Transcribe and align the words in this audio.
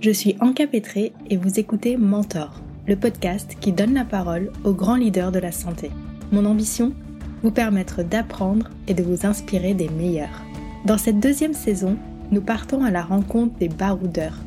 Je 0.00 0.10
suis 0.10 0.34
Anka 0.40 0.66
Pétré 0.66 1.12
et 1.28 1.36
vous 1.36 1.60
écoutez 1.60 1.98
Mentor, 1.98 2.62
le 2.86 2.96
podcast 2.96 3.58
qui 3.60 3.70
donne 3.70 3.92
la 3.92 4.06
parole 4.06 4.50
aux 4.64 4.72
grands 4.72 4.96
leaders 4.96 5.30
de 5.30 5.38
la 5.38 5.52
santé. 5.52 5.90
Mon 6.32 6.46
ambition 6.46 6.94
Vous 7.42 7.50
permettre 7.50 8.02
d'apprendre 8.02 8.70
et 8.88 8.94
de 8.94 9.02
vous 9.02 9.26
inspirer 9.26 9.74
des 9.74 9.90
meilleurs. 9.90 10.42
Dans 10.86 10.96
cette 10.96 11.20
deuxième 11.20 11.52
saison, 11.52 11.98
nous 12.30 12.40
partons 12.40 12.82
à 12.82 12.90
la 12.90 13.02
rencontre 13.02 13.58
des 13.58 13.68
baroudeurs, 13.68 14.38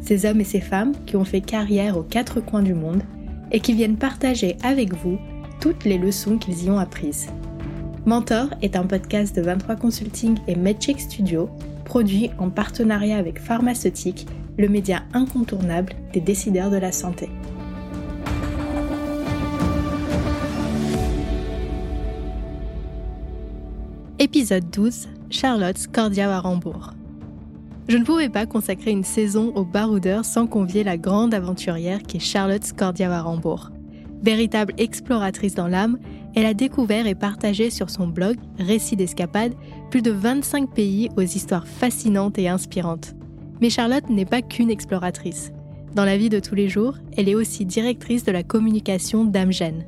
ces 0.00 0.26
hommes 0.26 0.40
et 0.40 0.44
ces 0.44 0.60
femmes 0.60 0.94
qui 1.06 1.14
ont 1.14 1.24
fait 1.24 1.40
carrière 1.40 1.96
aux 1.96 2.02
quatre 2.02 2.40
coins 2.40 2.62
du 2.62 2.74
monde 2.74 3.04
et 3.52 3.60
qui 3.60 3.74
viennent 3.74 3.98
partager 3.98 4.56
avec 4.64 4.92
vous 4.92 5.20
toutes 5.60 5.84
les 5.84 5.98
leçons 5.98 6.36
qu'ils 6.36 6.64
y 6.64 6.70
ont 6.70 6.80
apprises. 6.80 7.28
Mentor 8.06 8.48
est 8.60 8.74
un 8.74 8.86
podcast 8.86 9.36
de 9.36 9.42
23 9.42 9.76
Consulting 9.76 10.36
et 10.48 10.56
MedCheck 10.56 10.98
Studio, 10.98 11.48
produit 11.84 12.30
en 12.38 12.50
partenariat 12.50 13.18
avec 13.18 13.38
Pharmaceutique, 13.38 14.26
le 14.58 14.68
média 14.68 15.02
incontournable 15.12 15.92
des 16.12 16.20
décideurs 16.20 16.70
de 16.70 16.76
la 16.76 16.92
santé. 16.92 17.28
Épisode 24.18 24.70
12 24.70 25.08
Charlotte 25.28 25.76
Scordia 25.76 26.34
à 26.34 26.40
Rambourg. 26.40 26.94
Je 27.88 27.98
ne 27.98 28.04
pouvais 28.04 28.28
pas 28.28 28.46
consacrer 28.46 28.90
une 28.90 29.04
saison 29.04 29.52
au 29.54 29.64
baroudeur 29.64 30.24
sans 30.24 30.46
convier 30.46 30.84
la 30.84 30.96
grande 30.96 31.34
aventurière 31.34 32.02
qui 32.02 32.16
est 32.16 32.20
Charlotte 32.20 32.64
Scordia 32.64 33.22
Rambourg. 33.22 33.70
Véritable 34.22 34.72
exploratrice 34.78 35.54
dans 35.54 35.68
l'âme, 35.68 35.98
elle 36.34 36.46
a 36.46 36.54
découvert 36.54 37.06
et 37.06 37.14
partagé 37.14 37.70
sur 37.70 37.90
son 37.90 38.06
blog 38.06 38.36
Récits 38.58 38.96
d'escapade 38.96 39.54
plus 39.90 40.02
de 40.02 40.10
25 40.10 40.72
pays 40.72 41.10
aux 41.16 41.22
histoires 41.22 41.66
fascinantes 41.66 42.38
et 42.38 42.48
inspirantes. 42.48 43.15
Mais 43.60 43.70
Charlotte 43.70 44.08
n'est 44.10 44.24
pas 44.24 44.42
qu'une 44.42 44.70
exploratrice. 44.70 45.52
Dans 45.94 46.04
la 46.04 46.18
vie 46.18 46.28
de 46.28 46.40
tous 46.40 46.54
les 46.54 46.68
jours, 46.68 46.96
elle 47.16 47.28
est 47.28 47.34
aussi 47.34 47.64
directrice 47.64 48.24
de 48.24 48.32
la 48.32 48.42
communication 48.42 49.24
d'Amgen. 49.24 49.84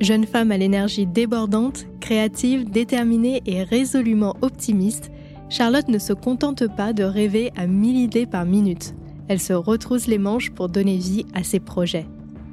Jeune 0.00 0.24
femme 0.24 0.50
à 0.52 0.56
l'énergie 0.56 1.06
débordante, 1.06 1.86
créative, 2.00 2.70
déterminée 2.70 3.42
et 3.44 3.62
résolument 3.62 4.34
optimiste, 4.40 5.10
Charlotte 5.50 5.88
ne 5.88 5.98
se 5.98 6.14
contente 6.14 6.64
pas 6.74 6.94
de 6.94 7.02
rêver 7.02 7.52
à 7.56 7.66
mille 7.66 7.98
idées 7.98 8.24
par 8.24 8.46
minute. 8.46 8.94
Elle 9.28 9.40
se 9.40 9.52
retrousse 9.52 10.06
les 10.06 10.18
manches 10.18 10.50
pour 10.50 10.68
donner 10.68 10.96
vie 10.96 11.26
à 11.34 11.42
ses 11.42 11.60
projets. 11.60 12.06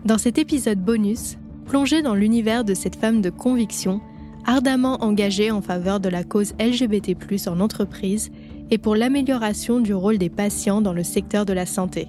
Dans 0.03 0.17
cet 0.17 0.37
épisode 0.37 0.83
bonus, 0.83 1.37
plongez 1.65 2.01
dans 2.01 2.15
l'univers 2.15 2.65
de 2.65 2.73
cette 2.73 2.95
femme 2.95 3.21
de 3.21 3.29
conviction, 3.29 4.01
ardemment 4.45 5.03
engagée 5.03 5.51
en 5.51 5.61
faveur 5.61 5.99
de 5.99 6.09
la 6.09 6.23
cause 6.23 6.53
LGBT+ 6.59 7.15
en 7.47 7.59
entreprise 7.59 8.31
et 8.69 8.77
pour 8.77 8.95
l'amélioration 8.95 9.79
du 9.79 9.93
rôle 9.93 10.17
des 10.17 10.29
patients 10.29 10.81
dans 10.81 10.93
le 10.93 11.03
secteur 11.03 11.45
de 11.45 11.53
la 11.53 11.65
santé. 11.65 12.07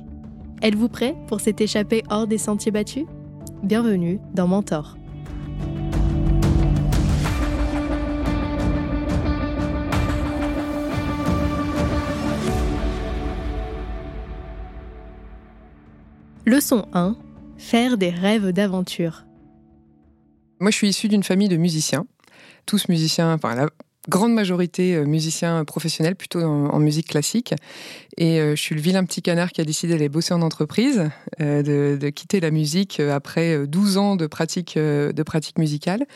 Êtes-vous 0.62 0.88
prêt 0.88 1.16
pour 1.28 1.40
cette 1.40 1.60
échappée 1.60 2.02
hors 2.10 2.26
des 2.26 2.38
sentiers 2.38 2.72
battus? 2.72 3.06
Bienvenue 3.62 4.20
dans 4.34 4.48
Mentor. 4.48 4.96
Leçon 16.44 16.86
1. 16.94 17.16
Faire 17.58 17.98
des 17.98 18.10
rêves 18.10 18.52
d'aventure. 18.52 19.24
Moi, 20.60 20.70
je 20.70 20.76
suis 20.76 20.88
issue 20.88 21.08
d'une 21.08 21.22
famille 21.22 21.48
de 21.48 21.56
musiciens, 21.56 22.06
tous 22.66 22.88
musiciens, 22.88 23.32
enfin 23.32 23.54
la 23.54 23.68
grande 24.08 24.32
majorité 24.32 24.94
euh, 24.94 25.04
musiciens 25.04 25.64
professionnels, 25.64 26.16
plutôt 26.16 26.40
en, 26.40 26.78
musique 26.78 27.08
classique. 27.08 27.54
Et 28.16 28.40
euh, 28.40 28.56
je 28.56 28.60
suis 28.60 28.74
le 28.74 28.80
vilain 28.80 29.04
petit 29.04 29.22
canard 29.22 29.52
qui 29.52 29.60
a 29.60 29.64
décidé 29.64 29.92
d'aller 29.92 30.08
bosser 30.08 30.34
en 30.34 30.42
entreprise, 30.42 31.10
euh, 31.40 31.96
de, 31.96 32.08
quitter 32.10 32.40
la 32.40 32.50
musique 32.50 33.00
après 33.00 33.66
12 33.66 33.98
ans 33.98 34.16
de 34.16 34.26
pratique, 34.26 34.76
de 34.76 35.58
musicale. 35.58 36.06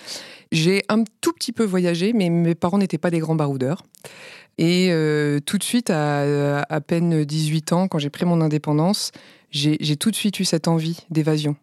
J'ai 0.50 0.82
un 0.88 1.04
tout 1.20 1.32
petit 1.32 1.52
peu 1.52 1.64
voyagé, 1.64 2.12
mais 2.12 2.30
mes 2.30 2.54
parents 2.54 2.78
n'étaient 2.78 2.98
pas 2.98 3.10
des 3.10 3.18
grands 3.18 3.34
baroudeurs. 3.34 3.82
Et 4.58 4.90
tout 5.46 5.58
de 5.58 5.62
suite, 5.62 5.90
à 5.90 6.62
à 6.62 6.80
peine 6.80 7.24
18 7.24 7.72
ans, 7.72 7.88
quand 7.88 7.98
j'ai 7.98 8.10
pris 8.10 8.24
mon 8.24 8.40
indépendance, 8.40 9.12
j'ai 9.50 9.96
tout 9.96 10.10
de 10.10 10.16
suite 10.16 10.40
eu 10.40 10.44
cette 10.44 10.68
envie 10.68 10.98
d'évasion. 11.10 11.56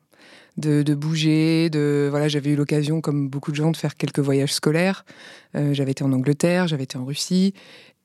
De, 0.57 0.93
bouger, 0.93 1.69
de 1.69 2.07
voilà, 2.09 2.27
j'avais 2.27 2.49
eu 2.49 2.55
l'occasion, 2.55 2.99
comme 2.99 3.29
beaucoup 3.29 3.51
de 3.51 3.55
gens, 3.55 3.71
de 3.71 3.77
faire 3.77 3.95
quelques 3.95 4.19
voyages 4.19 4.53
scolaires. 4.53 5.05
Euh, 5.55 5.73
j'avais 5.73 5.91
été 5.91 6.03
en 6.03 6.11
Angleterre, 6.11 6.67
j'avais 6.67 6.83
été 6.83 6.97
en 6.97 7.05
Russie, 7.05 7.53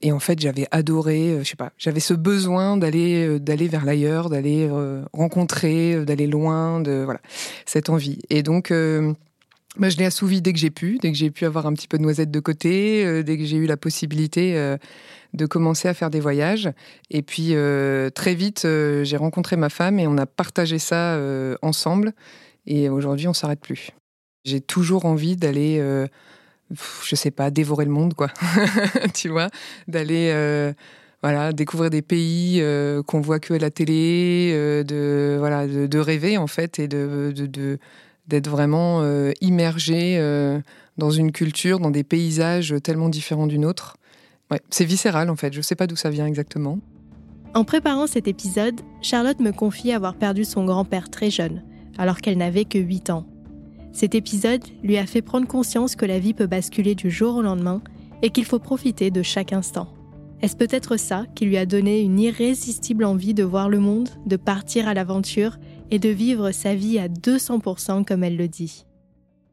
et 0.02 0.12
en 0.12 0.20
fait, 0.20 0.38
j'avais 0.38 0.66
adoré. 0.70 1.32
Euh, 1.32 1.38
je 1.42 1.48
sais 1.48 1.56
pas, 1.56 1.72
j'avais 1.78 2.00
ce 2.00 2.14
besoin 2.14 2.76
d'aller 2.76 3.26
euh, 3.26 3.38
d'aller 3.40 3.66
vers 3.66 3.84
l'ailleurs, 3.84 4.30
d'aller 4.30 4.70
rencontrer, 5.12 6.04
d'aller 6.04 6.26
loin, 6.26 6.80
de 6.80 7.02
voilà, 7.04 7.20
cette 7.66 7.88
envie. 7.88 8.18
Et 8.30 8.42
donc, 8.42 8.72
bah, 9.76 9.88
je 9.88 9.96
l'ai 9.96 10.04
assouvi 10.04 10.40
dès 10.40 10.52
que 10.52 10.58
j'ai 10.58 10.70
pu, 10.70 10.98
dès 11.00 11.10
que 11.10 11.18
j'ai 11.18 11.30
pu 11.30 11.44
avoir 11.44 11.66
un 11.66 11.72
petit 11.72 11.88
peu 11.88 11.98
de 11.98 12.02
noisettes 12.02 12.30
de 12.30 12.40
côté, 12.40 13.22
dès 13.22 13.38
que 13.38 13.44
j'ai 13.44 13.56
eu 13.56 13.66
la 13.66 13.76
possibilité 13.76 14.76
de 15.34 15.46
commencer 15.46 15.88
à 15.88 15.94
faire 15.94 16.10
des 16.10 16.20
voyages. 16.20 16.70
Et 17.10 17.22
puis 17.22 17.48
euh, 17.50 18.08
très 18.10 18.34
vite, 18.34 18.64
euh, 18.64 19.04
j'ai 19.04 19.16
rencontré 19.16 19.56
ma 19.56 19.68
femme 19.68 19.98
et 19.98 20.06
on 20.06 20.16
a 20.16 20.26
partagé 20.26 20.78
ça 20.78 21.14
euh, 21.14 21.56
ensemble. 21.60 22.12
Et 22.66 22.88
aujourd'hui, 22.88 23.28
on 23.28 23.34
s'arrête 23.34 23.60
plus. 23.60 23.90
J'ai 24.44 24.60
toujours 24.60 25.04
envie 25.04 25.36
d'aller, 25.36 25.82
je 27.02 27.16
sais 27.16 27.30
pas, 27.30 27.50
dévorer 27.50 27.84
le 27.84 27.90
monde, 27.90 28.14
quoi. 28.14 28.28
tu 29.14 29.28
vois, 29.28 29.48
d'aller 29.86 30.74
voilà, 31.22 31.52
découvrir 31.52 31.90
des 31.90 32.02
pays 32.02 32.62
qu'on 33.06 33.20
voit 33.20 33.38
que 33.38 33.54
à 33.54 33.58
la 33.58 33.70
télé, 33.70 34.52
de 34.86 35.36
voilà, 35.38 35.66
de, 35.66 35.98
rêver 35.98 36.38
en 36.38 36.46
fait 36.46 36.78
et 36.78 36.88
de 36.88 37.78
d'être 38.28 38.48
vraiment 38.48 39.02
immergé 39.40 40.18
dans 40.96 41.10
une 41.10 41.32
culture, 41.32 41.80
dans 41.80 41.90
des 41.90 42.04
paysages 42.04 42.74
tellement 42.82 43.08
différents 43.08 43.46
d'une 43.46 43.64
autre 43.64 43.96
c'est 44.70 44.84
viscéral 44.84 45.30
en 45.30 45.36
fait, 45.36 45.52
je 45.52 45.60
sais 45.60 45.74
pas 45.74 45.86
d'où 45.86 45.96
ça 45.96 46.10
vient 46.10 46.26
exactement. 46.26 46.78
En 47.54 47.64
préparant 47.64 48.06
cet 48.06 48.26
épisode, 48.26 48.80
Charlotte 49.00 49.40
me 49.40 49.52
confie 49.52 49.92
avoir 49.92 50.14
perdu 50.14 50.44
son 50.44 50.64
grand-père 50.64 51.08
très 51.08 51.30
jeune, 51.30 51.62
alors 51.98 52.20
qu'elle 52.20 52.38
n'avait 52.38 52.64
que 52.64 52.78
8 52.78 53.10
ans. 53.10 53.26
Cet 53.92 54.14
épisode 54.14 54.64
lui 54.82 54.98
a 54.98 55.06
fait 55.06 55.22
prendre 55.22 55.46
conscience 55.46 55.94
que 55.94 56.06
la 56.06 56.18
vie 56.18 56.34
peut 56.34 56.48
basculer 56.48 56.94
du 56.94 57.10
jour 57.10 57.36
au 57.36 57.42
lendemain 57.42 57.80
et 58.22 58.30
qu'il 58.30 58.44
faut 58.44 58.58
profiter 58.58 59.10
de 59.10 59.22
chaque 59.22 59.52
instant. 59.52 59.88
Est-ce 60.42 60.56
peut-être 60.56 60.96
ça 60.96 61.26
qui 61.34 61.46
lui 61.46 61.56
a 61.56 61.64
donné 61.64 62.00
une 62.00 62.18
irrésistible 62.18 63.04
envie 63.04 63.34
de 63.34 63.44
voir 63.44 63.68
le 63.68 63.78
monde, 63.78 64.08
de 64.26 64.36
partir 64.36 64.88
à 64.88 64.94
l'aventure 64.94 65.58
et 65.94 66.00
de 66.00 66.08
vivre 66.08 66.50
sa 66.50 66.74
vie 66.74 66.98
à 66.98 67.06
200% 67.06 68.04
comme 68.04 68.24
elle 68.24 68.36
le 68.36 68.48
dit 68.48 68.84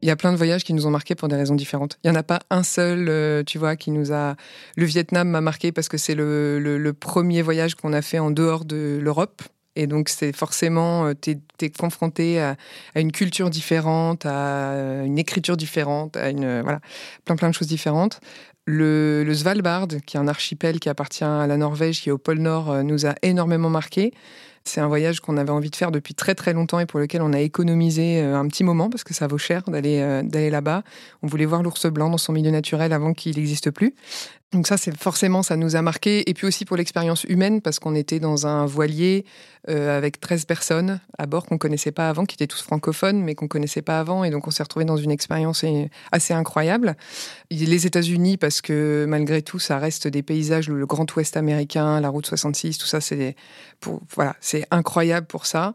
il 0.04 0.08
y 0.08 0.10
a 0.10 0.16
plein 0.16 0.32
de 0.32 0.36
voyages 0.36 0.64
qui 0.64 0.74
nous 0.74 0.84
ont 0.84 0.90
marqués 0.90 1.14
pour 1.14 1.28
des 1.28 1.36
raisons 1.36 1.54
différentes. 1.54 1.96
Il 2.02 2.10
n'y 2.10 2.16
en 2.16 2.18
a 2.18 2.24
pas 2.24 2.40
un 2.50 2.64
seul, 2.64 3.08
euh, 3.08 3.44
tu 3.44 3.56
vois, 3.58 3.76
qui 3.76 3.92
nous 3.92 4.12
a. 4.12 4.34
Le 4.76 4.84
Vietnam 4.84 5.28
m'a 5.28 5.40
marqué 5.40 5.70
parce 5.70 5.88
que 5.88 5.96
c'est 5.96 6.16
le, 6.16 6.92
premier 6.98 7.40
voyage 7.40 7.76
qu'on 7.76 7.92
a 7.92 8.02
fait 8.02 8.18
en 8.18 8.32
dehors 8.32 8.64
de 8.64 8.98
l'Europe. 9.00 9.42
Et 9.76 9.86
donc, 9.86 10.08
c'est 10.08 10.34
forcément, 10.34 11.06
euh, 11.06 11.12
tu 11.14 11.38
es, 11.60 11.70
confronté 11.70 12.40
à, 12.40 12.56
une 12.96 13.12
culture 13.12 13.48
différente, 13.48 14.26
à 14.26 15.04
une 15.04 15.20
écriture 15.20 15.56
différente, 15.56 16.16
à 16.16 16.30
une. 16.30 16.62
Voilà, 16.62 16.80
plein, 17.24 17.36
plein 17.36 17.50
de 17.50 17.54
choses 17.54 17.68
différentes. 17.68 18.20
Le, 18.64 19.32
Svalbard, 19.34 19.88
qui 20.06 20.16
est 20.16 20.20
un 20.20 20.28
archipel 20.28 20.78
qui 20.78 20.88
appartient 20.88 21.24
à 21.24 21.46
la 21.46 21.56
Norvège, 21.56 22.00
qui 22.00 22.10
est 22.10 22.12
au 22.12 22.18
pôle 22.18 22.38
Nord, 22.38 22.70
euh, 22.70 22.82
nous 22.82 23.06
a 23.06 23.14
énormément 23.22 23.70
marqué. 23.70 24.12
C'est 24.64 24.80
un 24.80 24.88
voyage 24.88 25.20
qu'on 25.20 25.36
avait 25.36 25.50
envie 25.50 25.70
de 25.70 25.76
faire 25.76 25.90
depuis 25.90 26.14
très 26.14 26.34
très 26.34 26.52
longtemps 26.52 26.78
et 26.78 26.86
pour 26.86 27.00
lequel 27.00 27.22
on 27.22 27.32
a 27.32 27.40
économisé 27.40 28.20
euh, 28.20 28.36
un 28.36 28.46
petit 28.48 28.64
moment 28.64 28.90
parce 28.90 29.04
que 29.04 29.14
ça 29.14 29.26
vaut 29.26 29.38
cher 29.38 29.62
d'aller 29.66 30.00
euh, 30.00 30.22
d'aller 30.22 30.50
là-bas. 30.50 30.82
On 31.22 31.26
voulait 31.26 31.46
voir 31.46 31.62
l'ours 31.62 31.86
blanc 31.86 32.10
dans 32.10 32.18
son 32.18 32.32
milieu 32.32 32.50
naturel 32.50 32.92
avant 32.92 33.12
qu'il 33.12 33.36
n'existe 33.36 33.70
plus. 33.70 33.94
Donc 34.52 34.66
ça, 34.66 34.76
c'est 34.76 34.94
forcément, 34.96 35.42
ça 35.42 35.56
nous 35.56 35.76
a 35.76 35.82
marqué. 35.82 36.28
Et 36.28 36.34
puis 36.34 36.46
aussi 36.46 36.66
pour 36.66 36.76
l'expérience 36.76 37.24
humaine, 37.24 37.62
parce 37.62 37.78
qu'on 37.78 37.94
était 37.94 38.20
dans 38.20 38.46
un 38.46 38.66
voilier 38.66 39.24
euh, 39.70 39.96
avec 39.96 40.20
13 40.20 40.44
personnes 40.44 41.00
à 41.16 41.24
bord 41.24 41.46
qu'on 41.46 41.56
connaissait 41.56 41.90
pas 41.90 42.10
avant, 42.10 42.26
qui 42.26 42.34
étaient 42.34 42.46
tous 42.46 42.60
francophones, 42.60 43.22
mais 43.22 43.34
qu'on 43.34 43.48
connaissait 43.48 43.80
pas 43.80 43.98
avant. 43.98 44.24
Et 44.24 44.30
donc 44.30 44.46
on 44.46 44.50
s'est 44.50 44.62
retrouvé 44.62 44.84
dans 44.84 44.98
une 44.98 45.10
expérience 45.10 45.64
assez 46.10 46.34
incroyable. 46.34 46.96
Les 47.50 47.86
États-Unis, 47.86 48.36
parce 48.36 48.60
que 48.60 49.06
malgré 49.08 49.40
tout, 49.40 49.58
ça 49.58 49.78
reste 49.78 50.06
des 50.06 50.22
paysages, 50.22 50.68
le 50.68 50.84
Grand 50.84 51.10
Ouest 51.16 51.38
américain, 51.38 52.00
la 52.00 52.10
route 52.10 52.26
66, 52.26 52.76
tout 52.76 52.86
ça, 52.86 53.00
c'est 53.00 53.36
pour, 53.80 54.02
voilà, 54.14 54.36
c'est 54.40 54.66
incroyable 54.70 55.26
pour 55.26 55.46
ça. 55.46 55.72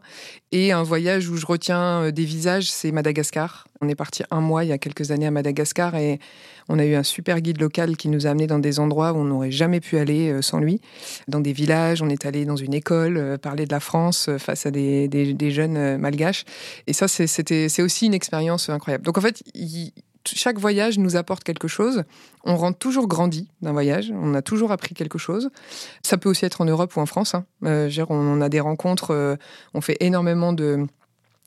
Et 0.50 0.72
un 0.72 0.82
voyage 0.82 1.28
où 1.28 1.36
je 1.36 1.44
retiens 1.44 2.04
euh, 2.04 2.10
des 2.10 2.24
visages, 2.24 2.70
c'est 2.70 2.90
Madagascar. 2.90 3.66
On 3.80 3.88
est 3.88 3.94
parti 3.94 4.22
un 4.30 4.40
mois 4.40 4.64
il 4.64 4.68
y 4.68 4.72
a 4.72 4.78
quelques 4.78 5.10
années 5.10 5.26
à 5.26 5.30
Madagascar 5.30 5.94
et 5.94 6.18
on 6.68 6.78
a 6.78 6.84
eu 6.84 6.94
un 6.94 7.02
super 7.02 7.40
guide 7.40 7.60
local 7.60 7.96
qui 7.96 8.08
nous 8.08 8.26
a 8.26 8.30
amenés 8.30 8.46
dans 8.46 8.58
des 8.58 8.80
endroits 8.80 9.12
où 9.12 9.16
on 9.16 9.24
n'aurait 9.24 9.50
jamais 9.50 9.80
pu 9.80 9.98
aller 9.98 10.30
euh, 10.30 10.40
sans 10.40 10.58
lui. 10.58 10.80
Dans 11.28 11.40
des 11.40 11.52
villages, 11.52 12.00
on 12.00 12.08
est 12.08 12.24
allé 12.24 12.46
dans 12.46 12.56
une 12.56 12.72
école, 12.72 13.18
euh, 13.18 13.36
parler 13.36 13.66
de 13.66 13.72
la 13.72 13.80
France 13.80 14.30
face 14.38 14.64
à 14.64 14.70
des, 14.70 15.50
jeunes 15.50 15.98
malgaches. 15.98 16.44
Et 16.86 16.92
ça, 16.92 17.08
c'est 17.08 17.82
aussi 17.82 18.06
une 18.06 18.14
expérience 18.14 18.70
incroyable. 18.70 19.04
Donc 19.04 19.18
en 19.18 19.20
fait, 19.20 19.42
chaque 20.34 20.58
voyage 20.58 20.98
nous 20.98 21.16
apporte 21.16 21.44
quelque 21.44 21.68
chose. 21.68 22.04
On 22.44 22.56
rentre 22.56 22.78
toujours 22.78 23.08
grandi 23.08 23.48
d'un 23.62 23.72
voyage. 23.72 24.12
On 24.14 24.34
a 24.34 24.42
toujours 24.42 24.72
appris 24.72 24.94
quelque 24.94 25.18
chose. 25.18 25.50
Ça 26.02 26.16
peut 26.16 26.28
aussi 26.28 26.44
être 26.44 26.60
en 26.60 26.64
Europe 26.64 26.96
ou 26.96 27.00
en 27.00 27.06
France. 27.06 27.34
Hein. 27.34 27.44
Euh, 27.64 27.90
on 28.08 28.40
a 28.40 28.48
des 28.48 28.60
rencontres. 28.60 29.12
Euh, 29.12 29.36
on 29.74 29.80
fait 29.80 29.96
énormément 30.00 30.52
de 30.52 30.86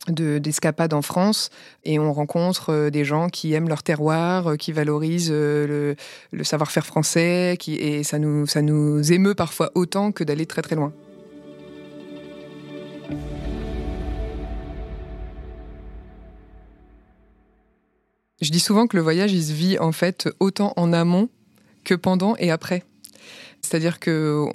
d'escapades 0.07 0.95
en 0.95 1.03
France 1.03 1.51
et 1.83 1.99
on 1.99 2.11
rencontre 2.11 2.71
euh, 2.71 2.89
des 2.89 3.05
gens 3.05 3.29
qui 3.29 3.53
aiment 3.53 3.69
leur 3.69 3.83
terroir, 3.83 4.57
qui 4.57 4.71
valorisent 4.71 5.29
le, 5.29 5.95
savoir-faire 6.41 6.87
français 6.87 7.55
qui, 7.59 7.75
et 7.75 8.01
ça 8.03 8.17
nous, 8.17 8.47
ça 8.47 8.63
nous 8.63 9.13
émeut 9.13 9.35
parfois 9.35 9.69
autant 9.75 10.11
que 10.11 10.23
d'aller 10.23 10.47
très 10.47 10.63
très 10.63 10.75
loin. 10.75 10.91
Je 18.41 18.49
dis 18.49 18.59
souvent 18.59 18.87
que 18.87 18.97
le 18.97 19.03
voyage, 19.03 19.31
il 19.31 19.43
se 19.43 19.53
vit 19.53 19.77
en 19.79 19.91
fait 19.91 20.29
autant 20.39 20.73
en 20.75 20.93
amont 20.93 21.29
que 21.83 21.93
pendant 21.93 22.35
et 22.37 22.51
après. 22.51 22.83
C'est-à-dire 23.61 23.99
que 23.99 24.47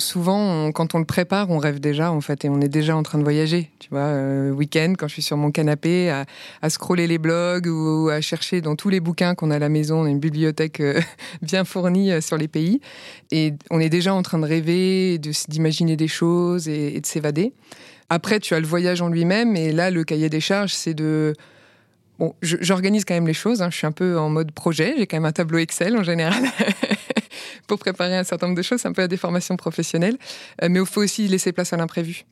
souvent, 0.00 0.72
quand 0.72 0.96
on 0.96 0.98
le 0.98 1.04
prépare, 1.04 1.50
on 1.50 1.58
rêve 1.58 1.78
déjà 1.78 2.10
en 2.10 2.20
fait, 2.20 2.44
et 2.44 2.48
on 2.48 2.60
est 2.60 2.68
déjà 2.68 2.96
en 2.96 3.04
train 3.04 3.18
de 3.18 3.22
voyager. 3.22 3.70
Tu 3.78 3.88
vois, 3.90 4.00
euh, 4.00 4.50
week-end, 4.50 4.94
quand 4.98 5.06
je 5.06 5.12
suis 5.12 5.22
sur 5.22 5.36
mon 5.36 5.52
canapé, 5.52 6.10
à, 6.10 6.26
à, 6.60 6.68
scroller 6.68 7.06
les 7.06 7.18
blogs 7.18 7.68
ou 7.68 8.08
à 8.08 8.20
chercher 8.20 8.60
dans 8.60 8.74
tous 8.74 8.88
les 8.88 8.98
bouquins 8.98 9.36
qu'on 9.36 9.52
a 9.52 9.56
à 9.56 9.58
la 9.60 9.68
maison, 9.68 10.00
on 10.02 10.04
a 10.06 10.10
une 10.10 10.18
bibliothèque 10.18 10.80
euh, 10.80 11.00
bien 11.42 11.64
fournie 11.64 12.10
euh, 12.10 12.20
sur 12.20 12.36
les 12.36 12.48
pays, 12.48 12.80
et 13.30 13.54
on 13.70 13.78
est 13.78 13.88
déjà 13.90 14.12
en 14.12 14.22
train 14.22 14.40
de 14.40 14.46
rêver, 14.46 15.18
d'imaginer 15.18 15.96
des 15.96 16.08
choses 16.08 16.68
et 16.68 17.00
de 17.00 17.06
s'évader. 17.06 17.52
Après, 18.08 18.40
tu 18.40 18.54
as 18.54 18.60
le 18.60 18.66
voyage 18.66 19.02
en 19.02 19.08
lui-même, 19.08 19.56
et 19.56 19.70
là, 19.70 19.90
le 19.92 20.02
cahier 20.02 20.28
des 20.28 20.40
charges, 20.40 20.74
c'est 20.74 20.94
de 20.94 21.32
Bon, 22.22 22.36
j'organise 22.40 23.04
quand 23.04 23.14
même 23.14 23.26
les 23.26 23.34
choses. 23.34 23.62
Hein. 23.62 23.70
Je 23.72 23.78
suis 23.78 23.86
un 23.88 23.90
peu 23.90 24.16
en 24.16 24.30
mode 24.30 24.52
projet. 24.52 24.94
J'ai 24.96 25.08
quand 25.08 25.16
même 25.16 25.24
un 25.24 25.32
tableau 25.32 25.58
Excel 25.58 25.96
en 25.96 26.04
général. 26.04 26.40
pour 27.72 27.78
préparer 27.78 28.16
un 28.16 28.24
certain 28.24 28.48
nombre 28.48 28.58
de 28.58 28.62
choses. 28.62 28.84
Un 28.84 28.92
peu 28.92 29.00
la 29.00 29.08
déformation 29.08 29.56
professionnelle. 29.56 30.18
Euh, 30.62 30.68
mais 30.70 30.78
il 30.78 30.84
faut 30.84 31.02
aussi 31.02 31.26
laisser 31.26 31.52
place 31.52 31.72
à 31.72 31.78
l'imprévu. 31.78 32.24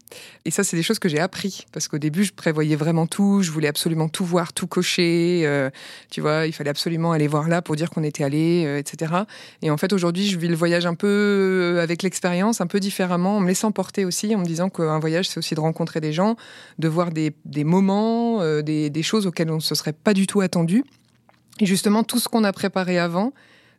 Et 0.45 0.51
ça, 0.51 0.65
c'est 0.65 0.77
des 0.77 0.83
choses 0.83 0.99
que 0.99 1.09
j'ai 1.09 1.19
appris. 1.19 1.65
Parce 1.73 1.89
qu'au 1.89 1.97
début, 1.97 2.25
je 2.25 2.33
prévoyais 2.33 2.77
vraiment 2.77 3.07
tout. 3.07 3.41
Je 3.43 3.51
voulais 3.51 3.69
absolument 3.69 4.09
tout 4.11 4.25
voir, 4.27 4.53
tout 4.53 4.67
cocher. 4.67 5.43
Euh, 5.47 5.71
tu 6.11 6.21
vois, 6.21 6.47
il 6.47 6.53
fallait 6.53 6.69
absolument 6.69 7.13
aller 7.13 7.27
voir 7.27 7.49
là 7.49 7.63
pour 7.63 7.75
dire 7.75 7.89
qu'on 7.89 8.05
était 8.05 8.23
allé, 8.23 8.65
euh, 8.67 8.79
etc. 8.79 9.15
Et 9.63 9.71
en 9.71 9.79
fait, 9.79 9.95
aujourd'hui, 9.95 10.27
je 10.27 10.39
vis 10.39 10.49
le 10.49 10.57
voyage 10.57 10.85
un 10.85 10.95
peu 10.95 11.79
avec 11.81 12.03
l'expérience, 12.03 12.61
un 12.61 12.67
peu 12.67 12.81
différemment, 12.81 13.39
en 13.39 13.41
me 13.41 13.49
laissant 13.49 13.73
porter 13.73 14.05
aussi, 14.05 14.35
en 14.35 14.41
me 14.41 14.45
disant 14.45 14.69
qu'un 14.69 14.99
voyage, 14.99 15.27
c'est 15.29 15.39
aussi 15.39 15.55
de 15.55 15.61
rencontrer 15.61 16.03
des 16.03 16.13
gens, 16.13 16.37
de 16.79 16.89
voir 16.89 17.13
des, 17.13 17.33
des 17.47 17.65
moments, 17.65 18.45
des, 18.61 18.91
des 18.91 19.03
choses 19.03 19.27
auxquelles 19.27 19.51
on 19.51 19.57
ne 19.57 19.61
se 19.61 19.75
serait 19.75 19.95
pas 19.95 20.13
du 20.13 20.27
tout 20.27 20.43
attendu. 20.43 20.85
Et 21.61 21.67
justement, 21.67 22.05
tout 22.05 22.19
ce 22.19 22.29
qu'on 22.29 22.45
a 22.45 22.53
préparé 22.53 22.99
avant, 22.99 23.33